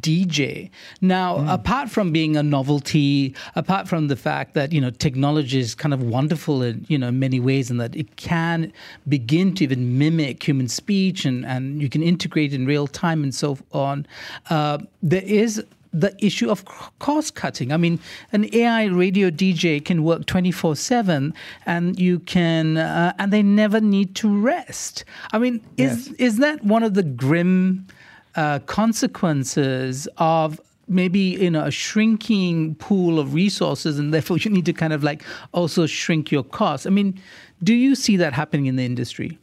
[0.00, 0.70] DJ.
[1.02, 1.52] Now, mm.
[1.52, 5.92] apart from being a novelty, apart from the fact that you know technology is kind
[5.92, 8.72] of wonderful in you know many ways, and that it can
[9.06, 13.34] begin to even mimic human speech, and and you can integrate in real time and
[13.34, 14.06] so on.
[14.48, 15.62] Uh, there is
[15.94, 16.64] the issue of
[16.98, 17.72] cost cutting.
[17.72, 18.00] I mean,
[18.32, 21.32] an AI radio DJ can work 24 7
[21.66, 25.04] and you can, uh, and they never need to rest.
[25.32, 26.16] I mean, is, yes.
[26.18, 27.86] is that one of the grim
[28.34, 34.66] uh, consequences of maybe you know a shrinking pool of resources and therefore you need
[34.66, 37.18] to kind of like also shrink your costs i mean
[37.62, 39.38] do you see that happening in the industry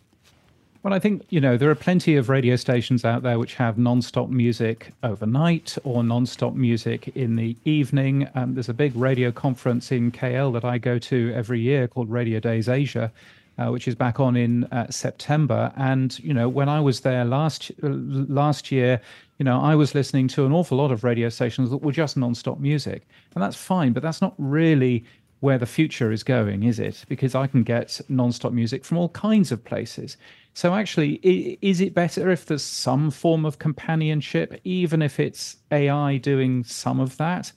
[0.83, 3.77] well, I think, you know, there are plenty of radio stations out there which have
[3.77, 8.27] non-stop music overnight or non-stop music in the evening.
[8.33, 12.09] Um, there's a big radio conference in KL that I go to every year called
[12.09, 13.11] Radio Days Asia,
[13.59, 15.71] uh, which is back on in uh, September.
[15.75, 18.99] And, you know, when I was there last last year,
[19.37, 22.17] you know, I was listening to an awful lot of radio stations that were just
[22.17, 23.07] non-stop music.
[23.35, 25.05] And that's fine, but that's not really
[25.41, 27.03] where the future is going, is it?
[27.09, 30.17] Because I can get non-stop music from all kinds of places.
[30.53, 31.13] So actually,
[31.61, 36.99] is it better if there's some form of companionship, even if it's AI doing some
[36.99, 37.51] of that?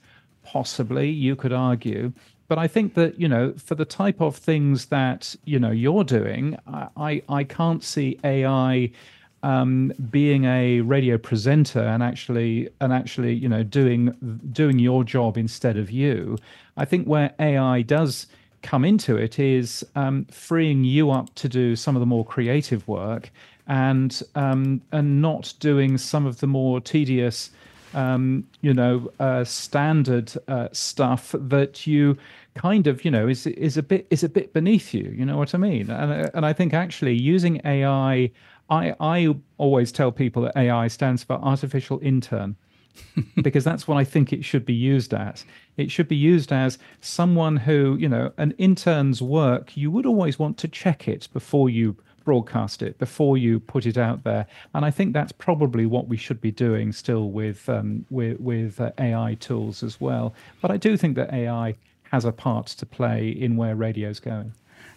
[0.45, 2.13] Possibly, you could argue.
[2.47, 6.05] But I think that you know, for the type of things that you know you're
[6.05, 8.91] doing, I I can't see AI
[9.43, 14.15] um, being a radio presenter and actually and actually you know doing
[14.53, 16.39] doing your job instead of you.
[16.77, 18.27] I think where AI does
[18.65, 22.87] come into it is um, freeing you up to do some of the more creative
[22.89, 23.31] work
[23.69, 27.51] and um, and not doing some of the more tedious
[27.93, 32.17] um, you know uh, standard uh, stuff that you
[32.55, 35.15] kind of you know is is a bit is a bit beneath you.
[35.17, 35.91] You know what i mean?
[35.91, 38.31] And and i think actually using ai
[38.71, 42.57] i i always tell people that ai stands for artificial intern
[43.43, 45.45] because that's what I think it should be used as.
[45.77, 50.39] It should be used as someone who, you know, an intern's work, you would always
[50.39, 54.47] want to check it before you broadcast it, before you put it out there.
[54.73, 58.81] And I think that's probably what we should be doing still with um, with, with
[58.81, 60.35] uh, AI tools as well.
[60.61, 61.75] But I do think that AI
[62.11, 64.53] has a part to play in where radio's going.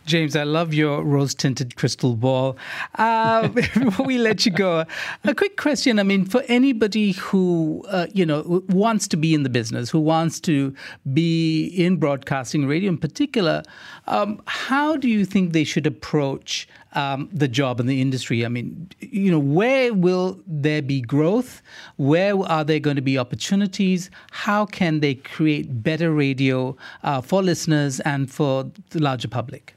[0.08, 2.58] James, I love your rose tinted crystal ball.
[2.96, 4.86] Uh, before we let you go,
[5.26, 6.00] a quick question.
[6.00, 10.00] I mean, for anybody who, uh, you know, wants to be in the business, who
[10.00, 10.74] wants to
[11.14, 13.64] be in broadcasting, radio in particular,
[14.08, 18.46] um, how do you think they should approach um, the job in the industry?
[18.46, 21.62] I mean, you know, where will there be growth?
[21.98, 24.10] Where are there going to be opportunities?
[24.32, 29.77] How can they create better radio uh, for listeners and for the larger public?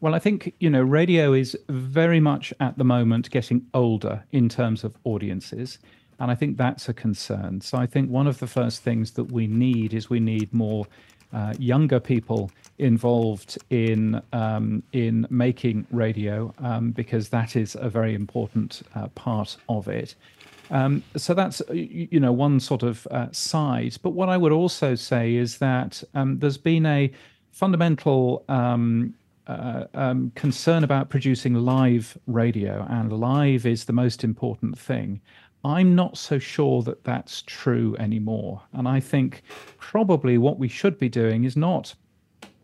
[0.00, 4.48] Well, I think, you know, radio is very much at the moment getting older in
[4.48, 5.78] terms of audiences.
[6.20, 7.60] And I think that's a concern.
[7.60, 10.86] So I think one of the first things that we need is we need more
[11.32, 18.14] uh, younger people involved in um, in making radio um, because that is a very
[18.14, 20.14] important uh, part of it.
[20.70, 23.96] Um, so that's you know one sort of uh, side.
[24.02, 27.12] But what I would also say is that um, there's been a
[27.52, 29.14] fundamental um,
[29.48, 35.20] uh, um, concern about producing live radio, and live is the most important thing.
[35.64, 38.62] I'm not so sure that that's true anymore.
[38.72, 39.42] And I think
[39.78, 41.94] probably what we should be doing is not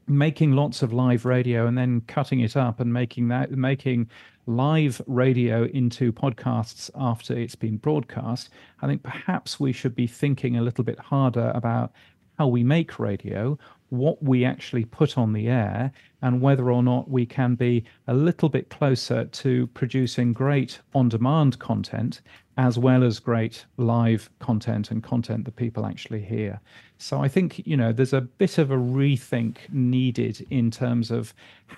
[0.06, 4.08] making lots of live radio and then cutting it up and making that making
[4.46, 8.50] live radio into podcasts after it's been broadcast
[8.82, 11.90] i think perhaps we should be thinking a little bit harder about
[12.38, 13.58] how we make radio
[13.90, 15.92] what we actually put on the air
[16.22, 21.08] and whether or not we can be a little bit closer to producing great on
[21.08, 22.20] demand content
[22.56, 26.60] as well as great live content and content that people actually hear.
[26.98, 31.34] So I think, you know, there's a bit of a rethink needed in terms of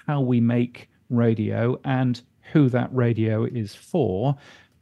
[0.06, 2.20] how we make radio and
[2.52, 4.36] who that radio is for.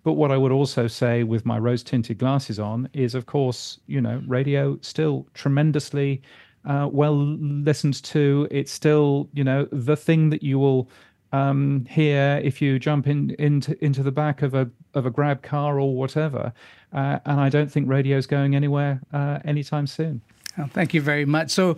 [0.05, 3.81] But what I would also say with my rose tinted glasses on is, of course,
[3.87, 6.23] you know, radio still tremendously
[6.67, 8.47] uh, well listened to.
[8.51, 10.89] It's still, you know, the thing that you will
[11.33, 15.43] um, here if you jump in into into the back of a of a grab
[15.43, 16.53] car or whatever.
[16.93, 20.21] Uh, and I don't think radio is going anywhere uh, anytime soon.
[20.57, 21.51] Oh, thank you very much.
[21.51, 21.77] So,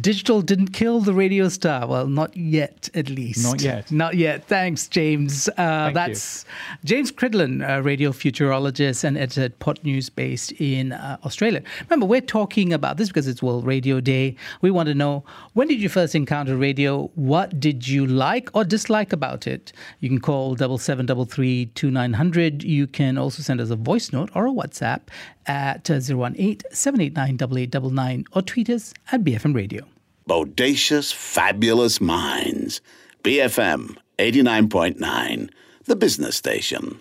[0.00, 1.86] digital didn't kill the radio star.
[1.86, 3.44] Well, not yet, at least.
[3.44, 3.92] Not yet.
[3.92, 4.44] Not yet.
[4.48, 5.48] Thanks, James.
[5.50, 6.78] Uh, Thank that's you.
[6.84, 11.62] James Cridland, a radio futurologist and editor at Podnews based in uh, Australia.
[11.88, 14.34] Remember, we're talking about this because it's World Radio Day.
[14.60, 17.10] We want to know when did you first encounter radio?
[17.14, 19.72] What did you like or dislike about it?
[20.00, 22.64] You can call double seven double three two nine hundred.
[22.64, 25.02] You can also send us a voice note or a WhatsApp
[25.46, 29.84] at 018 789 or tweet us at BFM Radio.
[30.28, 32.80] Bodacious, fabulous minds.
[33.22, 35.50] BFM 89.9,
[35.84, 37.00] the business station.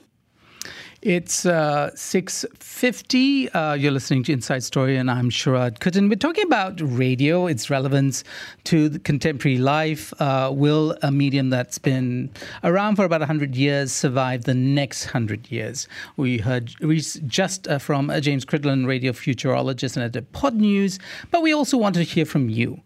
[1.05, 3.49] It's uh, 6.50.
[3.53, 6.09] Uh, you're listening to Inside Story, and I'm Sharad Kuttan.
[6.09, 8.23] We're talking about radio, its relevance
[8.63, 10.19] to contemporary life.
[10.19, 12.31] Uh, will a medium that's been
[12.63, 15.87] around for about 100 years survive the next 100 years?
[16.17, 16.73] We heard
[17.27, 20.97] just uh, from James Cridland, radio futurologist and at Podnews,
[21.29, 22.81] but we also want to hear from you.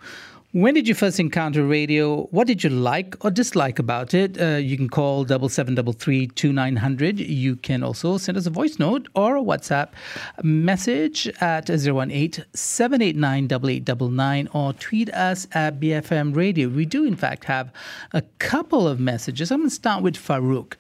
[0.52, 2.24] When did you first encounter radio?
[2.32, 4.42] What did you like or dislike about it?
[4.42, 7.20] Uh, you can call double seven double three two nine hundred.
[7.20, 9.90] You can also send us a voice note or a WhatsApp
[10.42, 16.68] message at 018 789 8899 or tweet us at BFM Radio.
[16.68, 17.72] We do, in fact, have
[18.14, 19.52] a couple of messages.
[19.52, 20.74] I'm going to start with Farouk.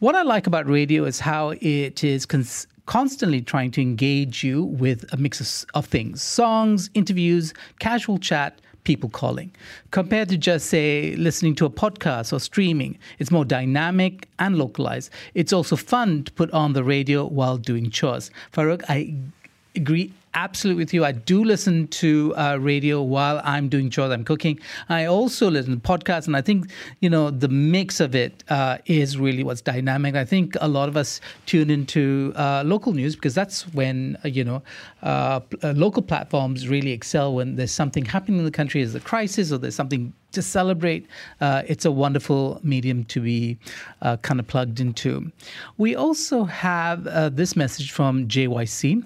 [0.00, 2.26] What I like about radio is how it is.
[2.26, 8.60] Cons- constantly trying to engage you with a mix of things songs, interviews, casual chat,
[8.84, 9.50] people calling.
[9.90, 15.10] Compared to just say listening to a podcast or streaming it's more dynamic and localized.
[15.34, 18.30] It's also fun to put on the radio while doing chores.
[18.52, 19.14] Farouk i
[19.74, 21.04] agree absolutely with you.
[21.04, 24.58] I do listen to uh, radio while I'm doing chores, I'm cooking.
[24.88, 26.70] I also listen to podcasts, and I think
[27.00, 30.14] you know the mix of it uh, is really what's dynamic.
[30.14, 34.28] I think a lot of us tune into uh, local news because that's when uh,
[34.28, 34.62] you know
[35.02, 39.00] uh, uh, local platforms really excel when there's something happening in the country, there's a
[39.00, 41.06] crisis, or there's something to celebrate.
[41.40, 43.56] it's a wonderful medium to be
[44.22, 45.30] kind of plugged into.
[45.78, 47.04] We also have
[47.36, 49.04] this message from JYC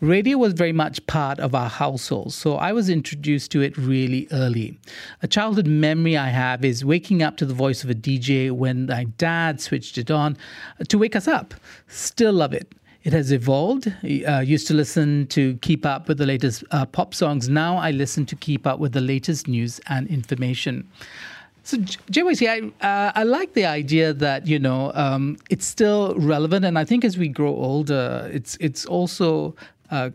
[0.00, 4.28] radio was very much part of our household, so I was introduced to it really
[4.32, 4.78] early.
[5.22, 8.86] A childhood memory I have is waking up to the voice of a DJ when
[8.86, 10.36] my dad switched it on
[10.88, 11.54] to wake us up.
[11.88, 12.74] Still love it.
[13.04, 13.92] It has evolved.
[14.04, 17.48] Uh, used to listen to keep up with the latest uh, pop songs.
[17.48, 20.88] Now I listen to keep up with the latest news and information.
[21.62, 26.64] So, JYC, I, uh, I like the idea that, you know, um, it's still relevant.
[26.64, 29.56] And I think as we grow older, it's, it's also
[29.90, 30.10] uh,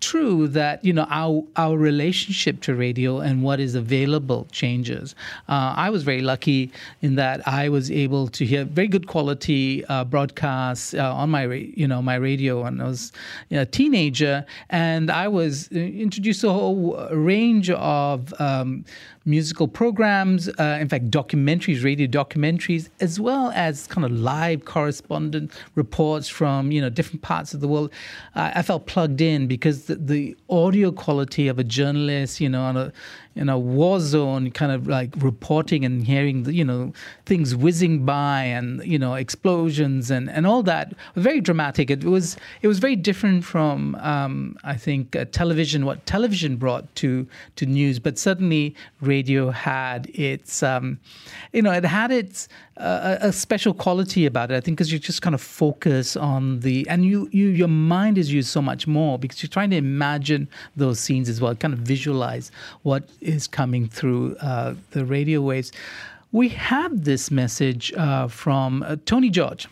[0.00, 5.14] true that you know our our relationship to radio and what is available changes.
[5.48, 6.70] Uh, I was very lucky
[7.02, 11.44] in that I was able to hear very good quality uh, broadcasts uh, on my
[11.44, 13.12] you know my radio when I was
[13.50, 18.84] a teenager, and I was uh, introduced to a whole range of um,
[19.28, 25.52] musical programs, uh, in fact, documentaries, radio documentaries, as well as kind of live correspondent
[25.74, 27.92] reports from you know different parts of the world.
[28.34, 32.62] Uh, I felt plugged in because the, the audio quality of a journalist, you know,
[32.62, 32.92] on a
[33.34, 36.92] in a war zone, kind of like reporting and hearing, the, you know,
[37.26, 40.94] things whizzing by and you know explosions and, and all that.
[41.14, 41.90] Very dramatic.
[41.90, 46.92] It was it was very different from um, I think uh, television, what television brought
[46.96, 47.26] to
[47.56, 50.98] to news, but certainly radio had its um,
[51.52, 52.48] you know it had its
[52.78, 54.54] uh, a special quality about it.
[54.54, 58.18] I think because you just kind of focus on the and you you your mind
[58.18, 61.74] is used so much more because you're trying to imagine those scenes as well, kind
[61.74, 62.50] of visualize
[62.82, 65.72] what is coming through uh, the radio waves.
[66.30, 69.66] We have this message uh, from uh, Tony George.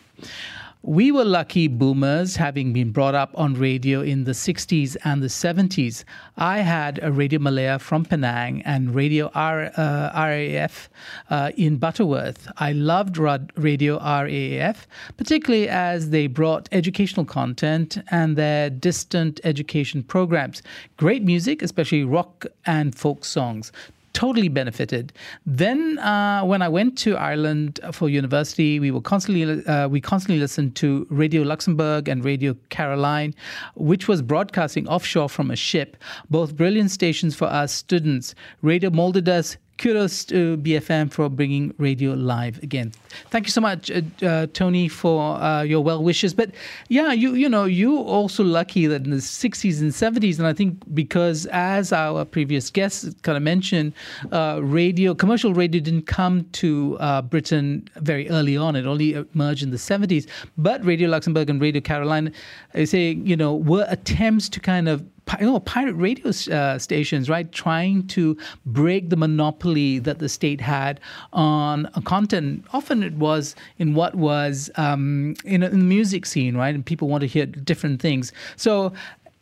[0.87, 5.27] We were lucky boomers having been brought up on radio in the 60s and the
[5.27, 6.05] 70s.
[6.37, 10.89] I had a Radio Malaya from Penang and Radio R, uh, RAF
[11.29, 12.49] uh, in Butterworth.
[12.55, 20.63] I loved Radio RAF, particularly as they brought educational content and their distant education programs.
[20.95, 23.73] Great music, especially rock and folk songs
[24.17, 25.13] totally benefited.
[25.45, 30.39] Then, uh, when I went to Ireland for university, we were constantly uh, we constantly
[30.39, 33.35] listened to Radio Luxembourg and Radio Caroline,
[33.75, 35.97] which was broadcasting offshore from a ship.
[36.31, 38.33] Both brilliant stations for us students.
[38.63, 42.91] Radio molded us kudos to BFM for bringing radio live again.
[43.29, 46.33] Thank you so much, uh, uh, Tony, for uh, your well wishes.
[46.33, 46.51] But
[46.89, 50.53] yeah, you you know you also lucky that in the 60s and 70s, and I
[50.53, 53.93] think because as our previous guests kind of mentioned,
[54.31, 58.75] uh, radio commercial radio didn't come to uh, Britain very early on.
[58.75, 60.27] It only emerged in the 70s.
[60.57, 62.33] But Radio Luxembourg and Radio Caroline,
[62.73, 65.05] I say you know were attempts to kind of
[65.39, 70.61] you know, pirate radio uh, stations, right, trying to break the monopoly that the state
[70.61, 70.99] had
[71.33, 72.65] on content.
[72.73, 77.07] Often it was in what was um, in, in the music scene, right, and people
[77.07, 78.31] want to hear different things.
[78.55, 78.93] So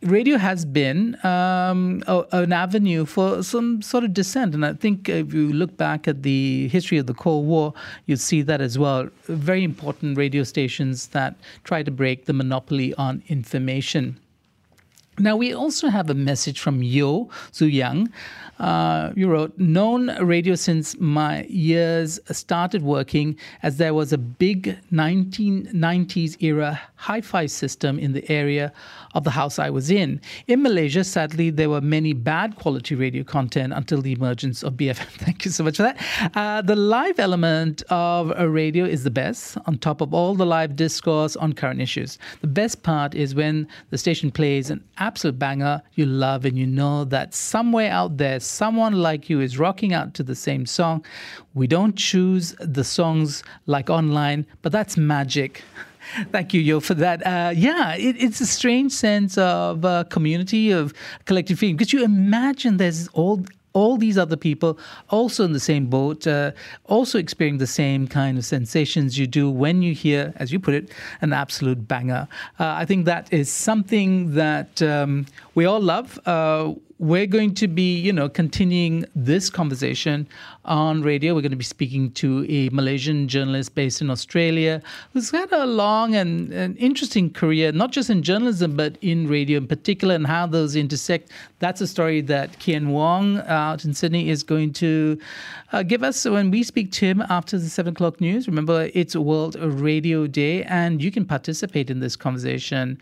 [0.02, 4.54] radio has been um, a, an avenue for some sort of dissent.
[4.54, 7.74] And I think if you look back at the history of the Cold War,
[8.06, 9.10] you see that as well.
[9.24, 14.20] Very important radio stations that try to break the monopoly on information.
[15.18, 18.12] Now, we also have a message from Yo Su Yang.
[18.60, 24.78] Uh, you wrote, known radio since my years started working as there was a big
[24.94, 28.72] 1990s era hi fi system in the area
[29.14, 30.20] of the house I was in.
[30.48, 35.06] In Malaysia, sadly, there were many bad quality radio content until the emergence of BFM.
[35.26, 36.02] Thank you so much for that.
[36.34, 40.46] Uh, the live element of a radio is the best, on top of all the
[40.46, 42.18] live discourse on current issues.
[42.42, 46.66] The best part is when the station plays an absolute banger you love and you
[46.66, 51.06] know that somewhere out there, someone like you is rocking out to the same song.
[51.54, 55.64] We don't choose the songs like online, but that's magic.
[56.32, 57.26] Thank you, Yo, for that.
[57.26, 60.94] Uh, yeah, it, it's a strange sense of uh, community, of
[61.26, 63.44] collective feeling, because you imagine there's all
[63.76, 66.52] all these other people also in the same boat, uh,
[66.86, 70.74] also experiencing the same kind of sensations you do when you hear, as you put
[70.74, 70.90] it,
[71.22, 72.28] an absolute banger.
[72.58, 76.18] Uh, I think that is something that um, we all love.
[76.26, 80.28] Uh, we're going to be, you know, continuing this conversation
[80.64, 81.36] on radio.
[81.36, 84.82] We're going to be speaking to a Malaysian journalist based in Australia
[85.12, 89.58] who's had a long and, and interesting career, not just in journalism, but in radio
[89.58, 91.32] in particular, and how those intersect.
[91.60, 95.20] That's a story that Kean Wong out in Sydney is going to
[95.74, 98.48] uh, give us when we speak to him after the seven o'clock news.
[98.48, 103.02] Remember, it's World Radio Day, and you can participate in this conversation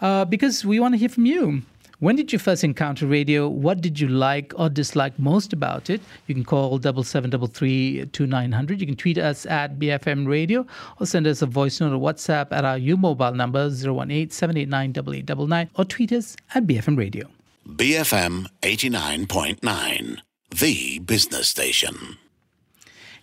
[0.00, 1.62] uh, because we want to hear from you.
[2.00, 3.48] When did you first encounter radio?
[3.48, 6.00] What did you like or dislike most about it?
[6.28, 8.80] You can call double seven double three two nine hundred.
[8.80, 10.64] You can tweet us at BFM Radio
[11.00, 15.70] or send us a voice note or WhatsApp at our U mobile number 018 789
[15.74, 17.26] or tweet us at BFM Radio.
[17.68, 20.18] BFM 89.9,
[20.56, 22.16] the business station.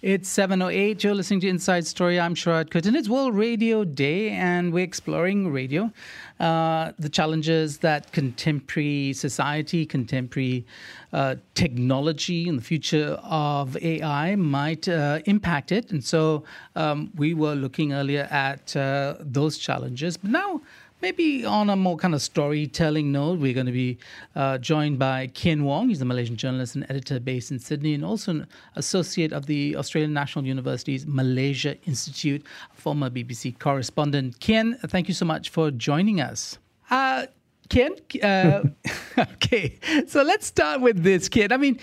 [0.06, 1.02] It's 7.08.
[1.02, 2.20] You're listening to Inside Story.
[2.20, 2.94] I'm Sharad Kuttan.
[2.94, 5.92] It's World Radio Day, and we're exploring radio,
[6.40, 10.64] uh, the challenges that contemporary society, contemporary
[11.12, 15.90] uh, technology, and the future of AI might uh, impact it.
[15.90, 16.44] And so
[16.76, 20.18] um, we were looking earlier at uh, those challenges.
[20.18, 20.62] But now
[21.06, 24.00] Maybe on a more kind of storytelling note, we're going to be
[24.36, 25.90] uh, joined by Kean Wong.
[25.90, 29.76] He's a Malaysian journalist and editor based in Sydney and also an associate of the
[29.76, 32.44] Australian National University's Malaysia Institute,
[32.74, 34.40] former BBC correspondent.
[34.40, 36.58] Kean, thank you so much for joining us.
[36.90, 37.28] Uh,
[37.70, 37.92] Kean,
[38.24, 38.64] uh,
[39.20, 39.78] okay,
[40.08, 41.52] so let's start with this, Kean.
[41.52, 41.80] I mean,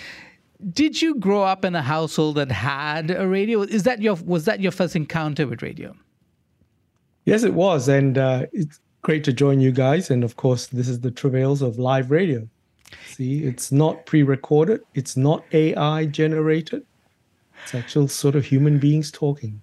[0.73, 3.61] did you grow up in a household that had a radio?
[3.63, 5.95] Is that your was that your first encounter with radio?
[7.25, 10.11] Yes, it was, and uh, it's great to join you guys.
[10.11, 12.49] And of course, this is the travails of live radio.
[13.07, 14.83] See, it's not pre-recorded.
[14.95, 16.85] It's not AI generated.
[17.63, 19.63] It's actual sort of human beings talking.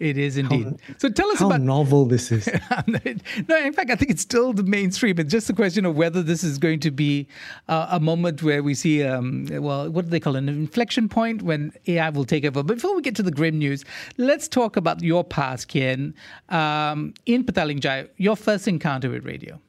[0.00, 0.64] It is indeed.
[0.64, 2.46] How, so tell us about how about novel this is.
[2.86, 5.18] no, in fact, I think it's still the mainstream.
[5.18, 7.26] It's just a question of whether this is going to be
[7.68, 11.08] uh, a moment where we see, um, well, what do they call it, an inflection
[11.08, 12.62] point when AI will take over.
[12.62, 13.84] But before we get to the grim news,
[14.18, 16.14] let's talk about your past, Kean.
[16.48, 19.60] Um, in Petaling Jaya, your first encounter with radio.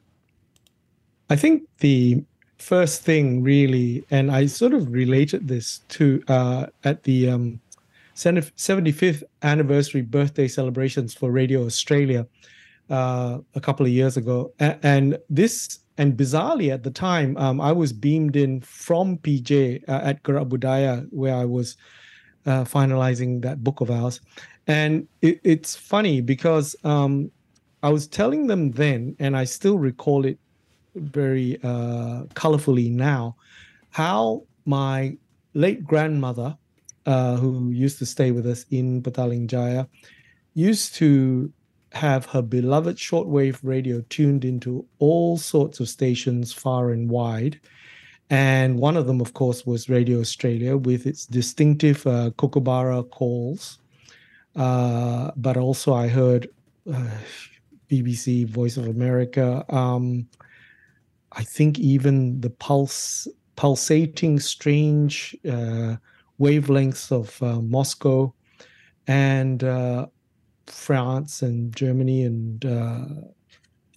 [1.28, 2.22] I think the
[2.58, 7.60] first thing really, and I sort of related this to uh, at the um,
[8.20, 12.26] 75th anniversary birthday celebrations for Radio Australia
[12.90, 14.52] uh, a couple of years ago.
[14.58, 20.00] And, this, and bizarrely at the time, um, I was beamed in from PJ uh,
[20.02, 21.76] at Gerak Budaya, where I was
[22.44, 24.20] uh, finalizing that book of ours.
[24.66, 27.30] And it, it's funny because um,
[27.82, 30.38] I was telling them then, and I still recall it
[30.94, 33.36] very uh, colorfully now,
[33.90, 35.16] how my
[35.54, 36.56] late grandmother
[37.10, 39.88] uh, who used to stay with us in Petaling Jaya,
[40.54, 41.52] used to
[41.90, 47.58] have her beloved shortwave radio tuned into all sorts of stations far and wide.
[48.30, 53.80] And one of them, of course, was Radio Australia with its distinctive uh, Kookaburra calls.
[54.54, 56.48] Uh, but also, I heard
[56.94, 57.18] uh,
[57.90, 59.64] BBC, Voice of America.
[59.68, 60.28] Um,
[61.32, 65.96] I think even the pulse, pulsating, strange uh,
[66.40, 68.34] wavelengths of uh, Moscow
[69.06, 70.06] and uh,
[70.66, 73.04] France and Germany and uh,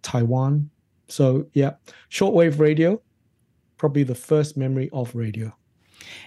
[0.02, 0.70] Taiwan.
[1.08, 1.74] So, yeah,
[2.10, 3.02] shortwave radio,
[3.78, 5.56] probably the first memory of radio.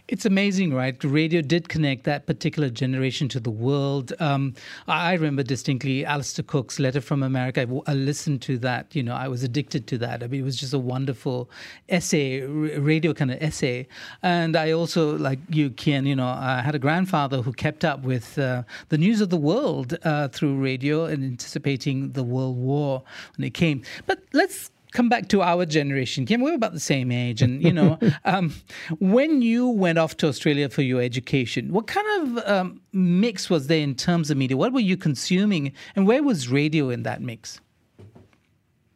[0.09, 1.03] It's amazing, right?
[1.03, 4.13] Radio did connect that particular generation to the world.
[4.21, 4.55] Um,
[4.87, 7.67] I remember distinctly Alistair Cooke's letter from America.
[7.87, 8.95] I, listened to that.
[8.95, 10.23] You know, I was addicted to that.
[10.23, 11.51] I mean, it was just a wonderful
[11.89, 13.89] essay, radio kind of essay.
[14.23, 18.03] And I also, like you, Kean, you know, I had a grandfather who kept up
[18.03, 23.03] with uh, the news of the world uh, through radio and anticipating the World War
[23.37, 23.83] when it came.
[24.07, 27.43] But let's come back to our generation, Kim, we're about the same age.
[27.43, 28.55] And, you know, um,
[28.99, 32.07] when you went off to Australia for your education, what kind
[32.39, 34.57] of um, mix was there in terms of media?
[34.57, 35.73] What were you consuming?
[35.95, 37.61] And where was radio in that mix?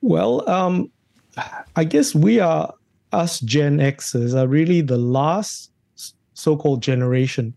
[0.00, 0.90] Well, um,
[1.76, 2.72] I guess we are,
[3.12, 5.70] us Gen Xers, are really the last
[6.32, 7.54] so called generation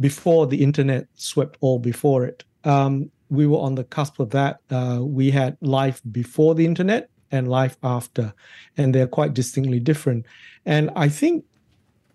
[0.00, 2.42] before the internet swept all before it.
[2.64, 4.58] Um, we were on the cusp of that.
[4.70, 8.32] Uh, we had life before the internet and life after,
[8.76, 10.26] and they're quite distinctly different.
[10.64, 11.44] And I think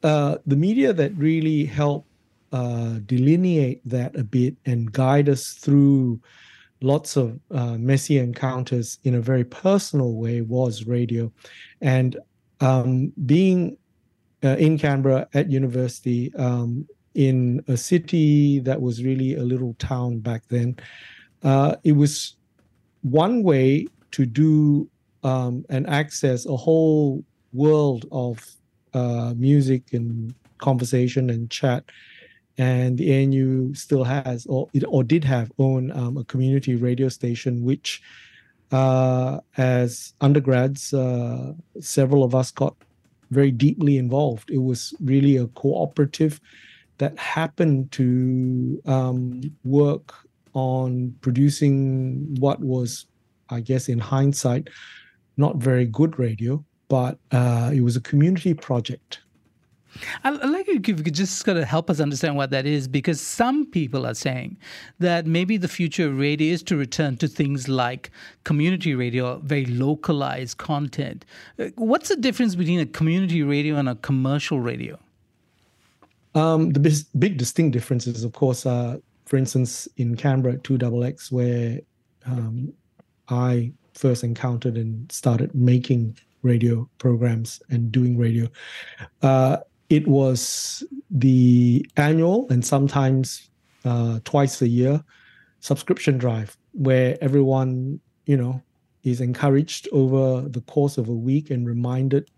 [0.03, 2.07] uh, the media that really helped
[2.51, 6.19] uh, delineate that a bit and guide us through
[6.81, 11.31] lots of uh, messy encounters in a very personal way was radio.
[11.79, 12.17] And
[12.59, 13.77] um, being
[14.43, 20.19] uh, in Canberra at university, um, in a city that was really a little town
[20.19, 20.75] back then,
[21.43, 22.35] uh, it was
[23.01, 24.89] one way to do
[25.23, 28.45] um, and access a whole world of
[28.93, 31.83] uh, music and conversation and chat.
[32.57, 37.09] And the ANU still has, or it, or did have, own um, a community radio
[37.09, 38.01] station, which,
[38.71, 42.75] uh, as undergrads, uh, several of us got
[43.31, 44.51] very deeply involved.
[44.51, 46.39] It was really a cooperative
[46.97, 50.13] that happened to um, work
[50.53, 53.05] on producing what was,
[53.49, 54.69] I guess, in hindsight,
[55.37, 59.21] not very good radio, but uh, it was a community project.
[60.23, 63.19] I'd like if you could just kind of help us understand what that is, because
[63.19, 64.57] some people are saying
[64.99, 68.09] that maybe the future of radio is to return to things like
[68.43, 71.25] community radio, very localized content.
[71.59, 74.97] Uh, what's the difference between a community radio and a commercial radio?
[76.35, 81.31] Um, the big, big distinct differences, of course, are, for instance, in Canberra at 2XX,
[81.31, 81.81] where
[82.25, 82.71] um,
[83.27, 88.47] I first encountered and started making radio programs and doing radio.
[89.21, 89.57] Uh,
[89.89, 93.49] it was the annual and sometimes
[93.85, 95.03] uh, twice a year
[95.59, 98.61] subscription drive where everyone, you know,
[99.03, 102.29] is encouraged over the course of a week and reminded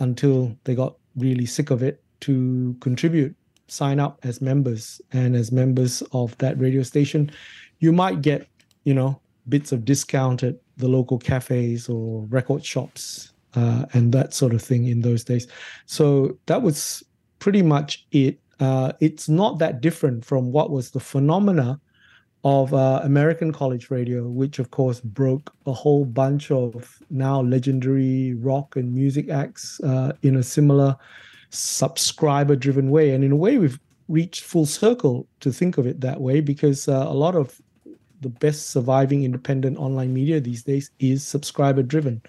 [0.00, 3.34] until they got really sick of it to contribute,
[3.68, 5.00] sign up as members.
[5.12, 7.30] And as members of that radio station,
[7.78, 8.48] you might get,
[8.84, 14.34] you know, bits of discount at the local cafes or record shops uh, and that
[14.34, 15.46] sort of thing in those days.
[15.86, 17.02] So that was
[17.38, 18.40] pretty much it.
[18.60, 21.80] Uh, it's not that different from what was the phenomena
[22.44, 28.34] of uh, American college radio, which of course broke a whole bunch of now legendary
[28.34, 30.94] rock and music acts uh, in a similar
[31.50, 33.12] subscriber driven way.
[33.12, 36.86] And in a way, we've reached full circle to think of it that way because
[36.88, 37.60] uh, a lot of
[38.24, 42.22] the best surviving independent online media these days is subscriber driven.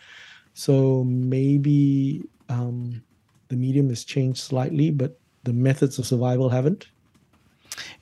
[0.54, 3.02] So maybe um,
[3.48, 6.88] the medium has changed slightly, but the methods of survival haven't.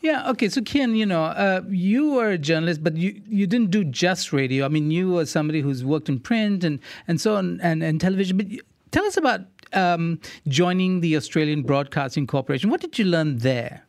[0.02, 0.30] Yeah.
[0.32, 0.50] Okay.
[0.50, 4.34] So, Kean, you know, uh, you were a journalist, but you, you didn't do just
[4.34, 4.66] radio.
[4.66, 8.02] I mean, you were somebody who's worked in print and, and so on and, and
[8.02, 8.38] television.
[8.38, 8.48] But
[8.91, 9.41] tell us about
[9.72, 12.70] um, joining the Australian Broadcasting Corporation.
[12.70, 13.86] What did you learn there?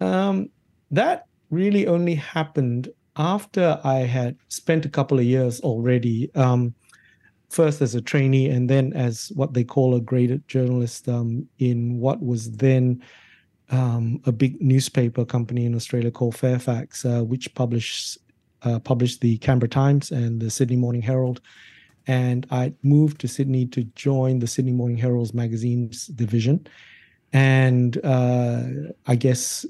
[0.00, 0.50] Um,
[0.90, 6.30] that really only happened after I had spent a couple of years already.
[6.34, 6.74] Um,
[7.48, 11.98] first as a trainee, and then as what they call a graded journalist um, in
[11.98, 13.02] what was then
[13.70, 18.18] um, a big newspaper company in Australia called Fairfax, uh, which published
[18.62, 21.40] uh, published the Canberra Times and the Sydney Morning Herald
[22.06, 26.66] and I moved to Sydney to join the Sydney Morning Herald's magazines division.
[27.32, 28.62] And uh,
[29.06, 29.64] I guess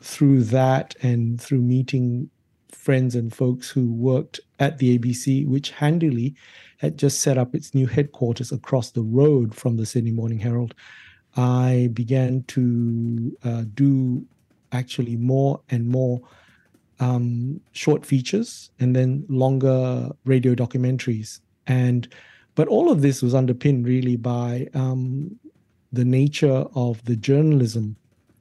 [0.00, 2.30] through that and through meeting
[2.70, 6.34] friends and folks who worked at the ABC, which handily
[6.78, 10.74] had just set up its new headquarters across the road from the Sydney Morning Herald,
[11.36, 14.24] I began to uh, do
[14.72, 16.20] actually more and more
[17.00, 21.40] um, short features and then longer radio documentaries.
[21.66, 22.08] And
[22.54, 25.38] but all of this was underpinned really by um,
[25.94, 27.96] the nature of the journalism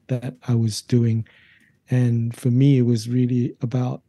[0.08, 1.26] that I was doing.
[1.89, 4.01] And for me, it was really about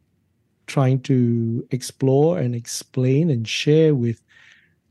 [0.67, 4.21] trying to explore and explain and share with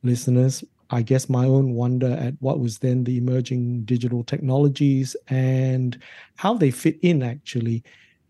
[0.02, 6.00] listeners, I guess, my own wonder at what was then the emerging digital technologies and
[6.36, 7.82] how they fit in actually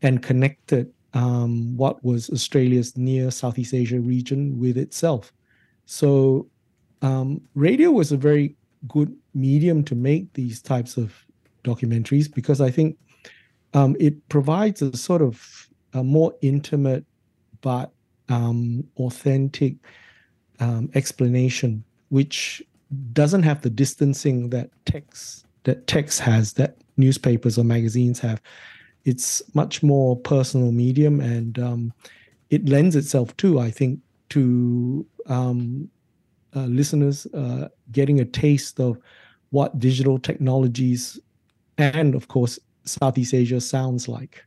[0.03, 5.33] and connected um, what was Australia's near Southeast Asia region with itself.
[5.87, 6.49] So
[7.03, 8.57] um, radio was a very
[8.89, 11.15] good medium to make these types of
[11.65, 12.99] documentaries because I think
[13.73, 17.05] um, it provides a sort of a more intimate
[17.61, 17.93] but
[18.29, 19.75] um, authentic
[20.61, 22.63] um, explanation, which
[23.13, 28.41] doesn't have the distancing that text that text has, that newspapers or magazines have.
[29.05, 31.93] It's much more personal medium, and um,
[32.51, 35.91] it lends itself to, I think, to um,
[36.61, 38.99] listeners uh, getting a taste of
[39.51, 41.19] what digital technologies
[41.79, 44.45] and, of course, Southeast Asia sounds like.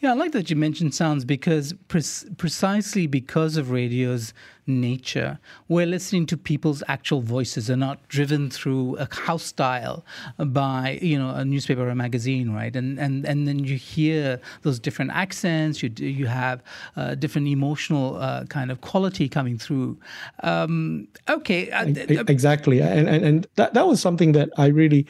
[0.00, 2.02] Yeah, I like that you mentioned sounds because pre-
[2.36, 4.32] precisely because of radio's
[4.66, 10.04] nature, we're listening to people's actual voices and not driven through a house style
[10.38, 12.74] by you know a newspaper or a magazine, right?
[12.76, 15.82] And and and then you hear those different accents.
[15.82, 16.62] You you have
[16.96, 19.98] uh, different emotional uh, kind of quality coming through.
[20.42, 21.86] Um, okay, uh,
[22.28, 25.06] exactly, and and and that that was something that I really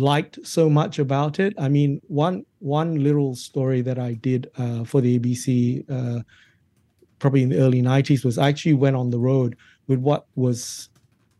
[0.00, 1.54] liked so much about it.
[1.58, 6.22] I mean, one one little story that I did uh, for the ABC, uh,
[7.18, 10.88] probably in the early '90s, was I actually went on the road with what was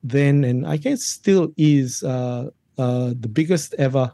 [0.04, 4.12] then and I guess still is uh, uh the biggest ever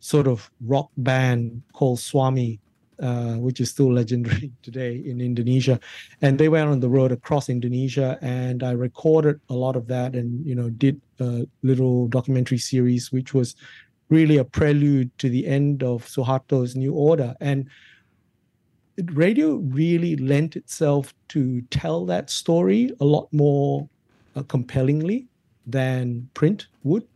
[0.00, 2.60] sort of rock band called Swami.
[3.00, 5.80] uh, which is still legendary today in Indonesia.
[6.20, 10.14] And they went on the road across Indonesia, and I recorded a lot of that,
[10.14, 13.54] and you know did a little documentary series, which was
[14.08, 17.34] really a prelude to the end of Suharto's New Order.
[17.40, 17.68] And
[19.12, 23.88] radio really lent itself to tell that story a lot more
[24.36, 25.26] uh, compellingly
[25.66, 27.06] than print would.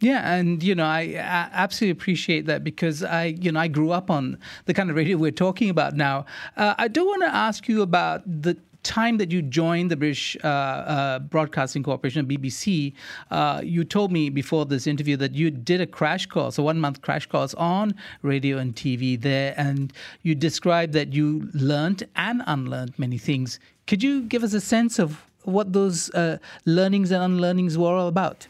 [0.00, 3.92] Yeah, and you know, I, I, absolutely appreciate that because I, you know, I grew
[3.92, 6.24] up on the kind of radio we're talking about now.
[6.56, 10.36] Uh, I do want to ask you about the time that you joined the British
[10.42, 12.92] uh, uh, Broadcasting Corporation, BBC,
[13.30, 16.78] uh, you told me before this interview that you did a crash course, a one
[16.78, 22.42] month crash course on radio and TV there, and you described that you learned and
[22.46, 23.58] unlearned many things.
[23.86, 28.08] Could you give us a sense of what those uh, learnings and unlearnings were all
[28.08, 28.46] about?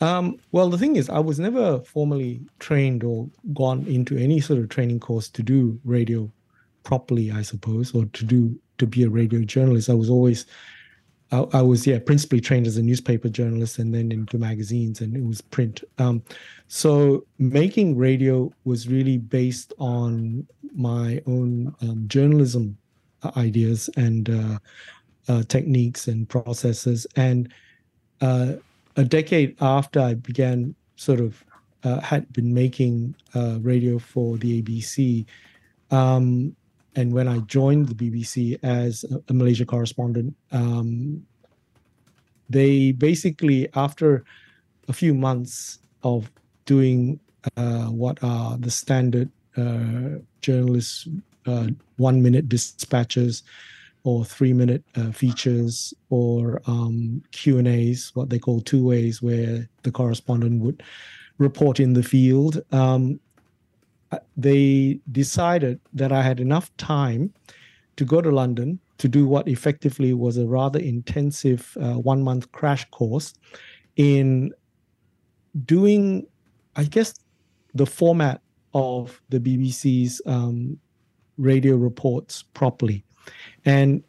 [0.00, 4.58] Um, well, the thing is, I was never formally trained or gone into any sort
[4.58, 6.30] of training course to do radio
[6.82, 9.90] properly, I suppose, or to do to be a radio journalist.
[9.90, 10.46] I was always,
[11.32, 15.16] I, I was yeah, principally trained as a newspaper journalist, and then into magazines, and
[15.16, 15.82] it was print.
[15.98, 16.22] Um,
[16.68, 22.76] so making radio was really based on my own um, journalism
[23.36, 24.58] ideas and uh,
[25.28, 27.52] uh, techniques and processes, and
[28.20, 28.54] uh,
[28.96, 31.44] a decade after I began sort of
[31.84, 35.26] uh, had been making uh, radio for the ABC,
[35.90, 36.56] um,
[36.96, 41.24] and when I joined the BBC as a, Malaysia correspondent, um,
[42.48, 44.24] they basically after
[44.88, 46.30] a few months of
[46.64, 47.20] doing
[47.56, 51.08] uh, what are the standard uh, journalists
[51.46, 53.42] uh, one minute dispatches
[54.04, 59.22] or three minute uh, features or um, q and a's what they call two ways
[59.22, 60.82] where the correspondent would
[61.38, 63.18] report in the field um,
[64.36, 67.32] they decided that i had enough time
[67.96, 72.50] to go to london to do what effectively was a rather intensive uh, one month
[72.52, 73.34] crash course
[73.96, 74.52] in
[75.64, 76.26] doing
[76.76, 77.14] i guess
[77.74, 78.40] the format
[78.74, 80.78] of the bbc's um,
[81.38, 83.04] radio reports properly.
[83.64, 84.02] And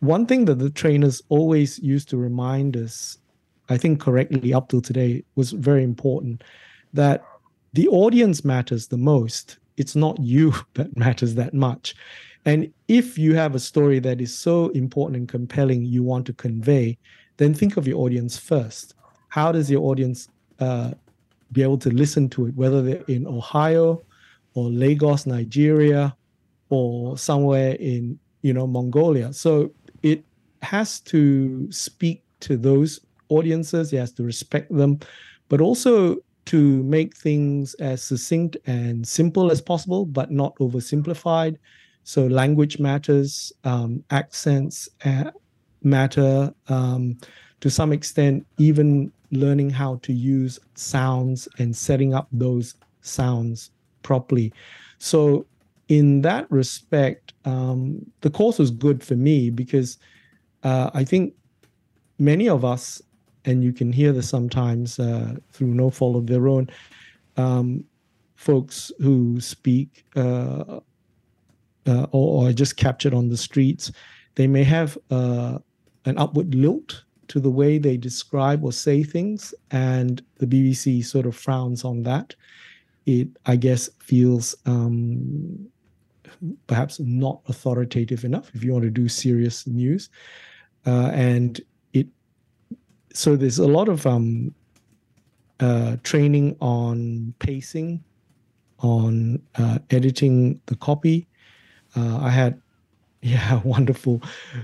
[0.00, 3.18] one thing that the trainers always used to remind us,
[3.68, 6.42] I think correctly up till today, was very important
[6.92, 7.24] that
[7.72, 9.58] the audience matters the most.
[9.76, 11.94] It's not you that matters that much.
[12.44, 16.32] And if you have a story that is so important and compelling you want to
[16.32, 16.98] convey,
[17.36, 18.94] then think of your audience first.
[19.28, 20.92] How does your audience uh,
[21.52, 24.02] be able to listen to it, whether they're in Ohio
[24.54, 26.16] or Lagos, Nigeria,
[26.70, 29.32] or somewhere in you know Mongolia.
[29.32, 30.24] So it
[30.62, 33.92] has to speak to those audiences.
[33.92, 34.98] It has to respect them,
[35.48, 36.16] but also
[36.46, 41.56] to make things as succinct and simple as possible, but not oversimplified.
[42.04, 45.30] So language matters, um, accents uh,
[45.82, 47.16] matter um,
[47.60, 48.44] to some extent.
[48.58, 53.70] Even learning how to use sounds and setting up those sounds
[54.02, 54.52] properly.
[54.98, 55.46] So
[55.88, 59.98] in that respect, um, the course was good for me because
[60.62, 61.34] uh, I think
[62.18, 63.02] many of us,
[63.44, 66.68] and you can hear this sometimes uh, through no fault of their own,
[67.36, 67.84] um,
[68.36, 70.80] folks who speak uh,
[71.86, 73.90] uh or, or just captured on the streets,
[74.34, 75.58] they may have uh,
[76.04, 81.26] an upward lilt to the way they describe or say things, and the BBC sort
[81.26, 82.34] of frowns on that.
[83.06, 85.66] It, I guess, feels um,
[86.66, 90.10] perhaps not authoritative enough if you want to do serious news.
[90.86, 91.60] Uh, and
[93.14, 94.54] so there's a lot of um,
[95.60, 98.02] uh, training on pacing,
[98.80, 101.28] on uh, editing the copy.
[101.96, 102.60] Uh, I had
[103.22, 104.20] yeah, wonderful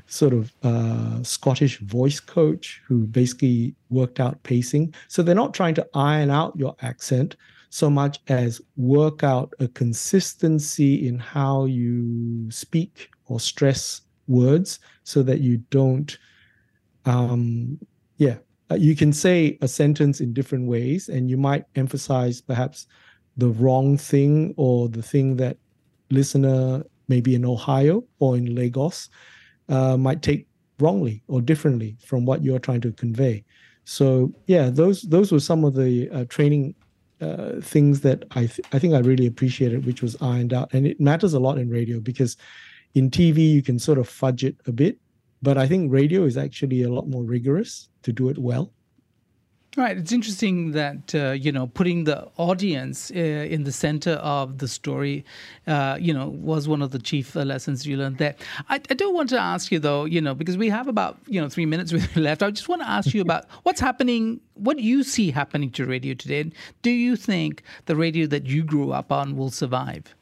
[0.07, 4.92] sort of uh, Scottish voice coach who basically worked out pacing.
[5.07, 7.36] So they're not trying to iron out your accent,
[7.70, 15.22] so much as work out a consistency in how you speak or stress words so
[15.22, 16.18] that you don't
[17.07, 17.78] um
[18.19, 18.37] yeah.
[18.71, 22.87] Uh, you can say a sentence in different ways and you might emphasize perhaps
[23.39, 25.57] the wrong thing or the thing that
[26.11, 29.09] listener maybe in ohio or in lagos
[29.71, 30.47] uh, might take
[30.81, 33.43] wrongly or differently from what you're trying to convey.
[33.85, 36.75] So yeah those those were some of the uh, training
[37.21, 40.87] uh, things that I th- I think I really appreciated, which was ironed out, and
[40.87, 42.37] it matters a lot in radio because
[42.95, 44.99] in TV you can sort of fudge it a bit,
[45.43, 48.72] but I think radio is actually a lot more rigorous to do it well.
[49.76, 49.97] Right.
[49.97, 54.66] It's interesting that, uh, you know, putting the audience uh, in the center of the
[54.66, 55.24] story,
[55.68, 58.34] uh, you know, was one of the chief uh, lessons you learned there.
[58.68, 61.41] I, I, do want to ask you, though, you know, because we have about, you
[61.41, 62.43] know, three minutes left.
[62.43, 66.14] I just want to ask you about what's happening, what you see happening to radio
[66.14, 66.51] today.
[66.82, 70.12] Do you think the radio that you grew up on will survive?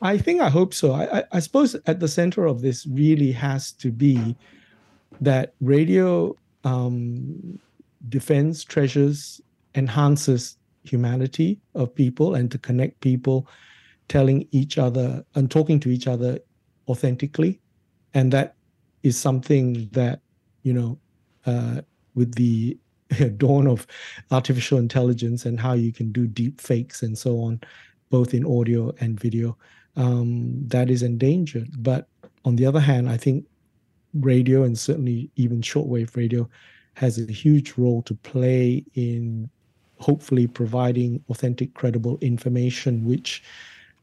[0.00, 0.92] I think I hope so.
[0.92, 4.36] I, I, I suppose at the center of this really has to be
[5.20, 7.58] that radio um,
[8.08, 9.40] defends, treasures,
[9.74, 13.46] enhances humanity of people and to connect people,
[14.08, 16.38] telling each other and talking to each other
[16.88, 17.60] authentically.
[18.14, 18.54] And that
[19.02, 20.20] is something that,
[20.62, 20.98] you know,
[21.46, 21.82] uh,
[22.14, 22.78] with the
[23.36, 23.86] dawn of
[24.30, 27.60] artificial intelligence and how you can do deep fakes and so on,
[28.10, 29.56] both in audio and video,
[29.98, 31.82] um, that is endangered.
[31.82, 32.08] But
[32.44, 33.44] on the other hand, I think
[34.14, 36.48] radio and certainly even shortwave radio
[36.94, 39.50] has a huge role to play in
[39.98, 43.42] hopefully providing authentic, credible information, which,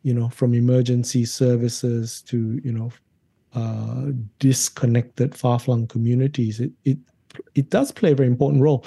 [0.04, 2.92] you know, from emergency services to, you know,
[3.54, 6.98] uh, disconnected, far-flung communities, it, it
[7.56, 8.86] it does play a very important role,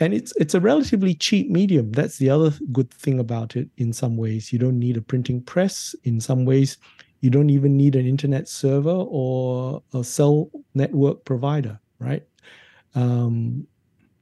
[0.00, 1.92] and it's it's a relatively cheap medium.
[1.92, 3.68] That's the other good thing about it.
[3.76, 5.94] In some ways, you don't need a printing press.
[6.04, 6.78] In some ways,
[7.20, 12.22] you don't even need an internet server or a cell network provider, right?
[12.94, 13.66] Um,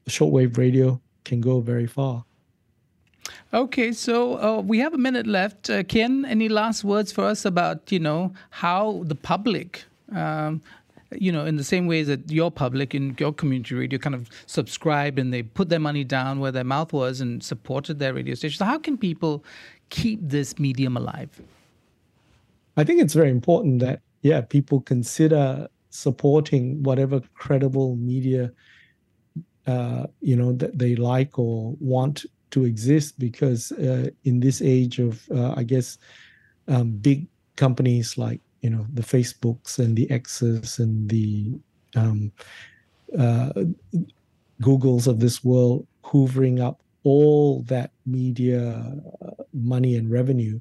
[0.09, 2.24] shortwave radio can go very far.
[3.53, 5.70] Okay, so uh, we have a minute left.
[5.70, 10.62] Uh, Ken, any last words for us about you know how the public, um,
[11.13, 14.29] you know, in the same way that your public in your community radio kind of
[14.47, 18.35] subscribed and they put their money down where their mouth was and supported their radio
[18.35, 18.59] station.
[18.59, 19.45] So how can people
[19.91, 21.41] keep this medium alive?
[22.77, 28.53] I think it's very important that yeah, people consider supporting whatever credible media
[29.67, 34.99] uh, you know that they like or want to exist because uh, in this age
[34.99, 35.99] of uh, i guess
[36.69, 37.27] um, big
[37.57, 41.53] companies like you know the facebooks and the x's and the
[41.95, 42.33] um,
[43.17, 43.53] uh,
[44.61, 48.61] googles of this world hoovering up all that media
[49.23, 50.59] uh, money and revenue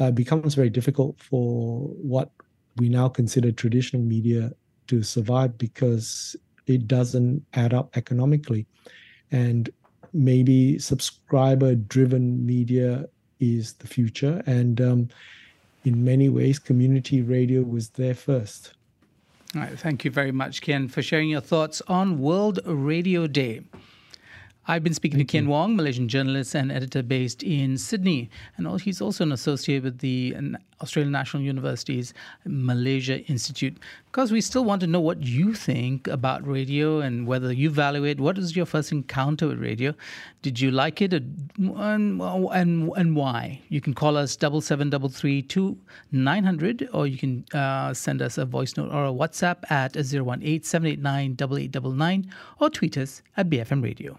[0.00, 1.82] uh, becomes very difficult for
[2.14, 2.30] what
[2.78, 4.50] we now consider traditional media
[4.88, 6.34] to survive because
[6.66, 8.66] it doesn't add up economically.
[9.30, 9.70] And
[10.12, 13.06] maybe subscriber driven media
[13.40, 14.42] is the future.
[14.46, 15.08] And um,
[15.86, 18.72] in many ways, community radio was there first.
[19.54, 19.78] All right.
[19.78, 23.62] Thank you very much, Ken, for sharing your thoughts on World Radio Day.
[24.68, 25.50] I've been speaking Thank to Ken you.
[25.50, 28.30] Wong, Malaysian journalist and editor based in Sydney.
[28.56, 30.36] And he's also an associate with the
[30.82, 32.12] Australian National University's
[32.44, 33.78] Malaysia Institute.
[34.06, 38.04] Because we still want to know what you think about radio and whether you value
[38.04, 38.18] it.
[38.18, 39.94] What was your first encounter with radio?
[40.42, 43.60] Did you like it and, and, and why?
[43.68, 45.78] You can call us double seven double three two
[46.10, 49.96] nine hundred, or you can uh, send us a voice note or a WhatsApp at
[49.96, 54.18] 018 789 8899 or tweet us at BFM Radio.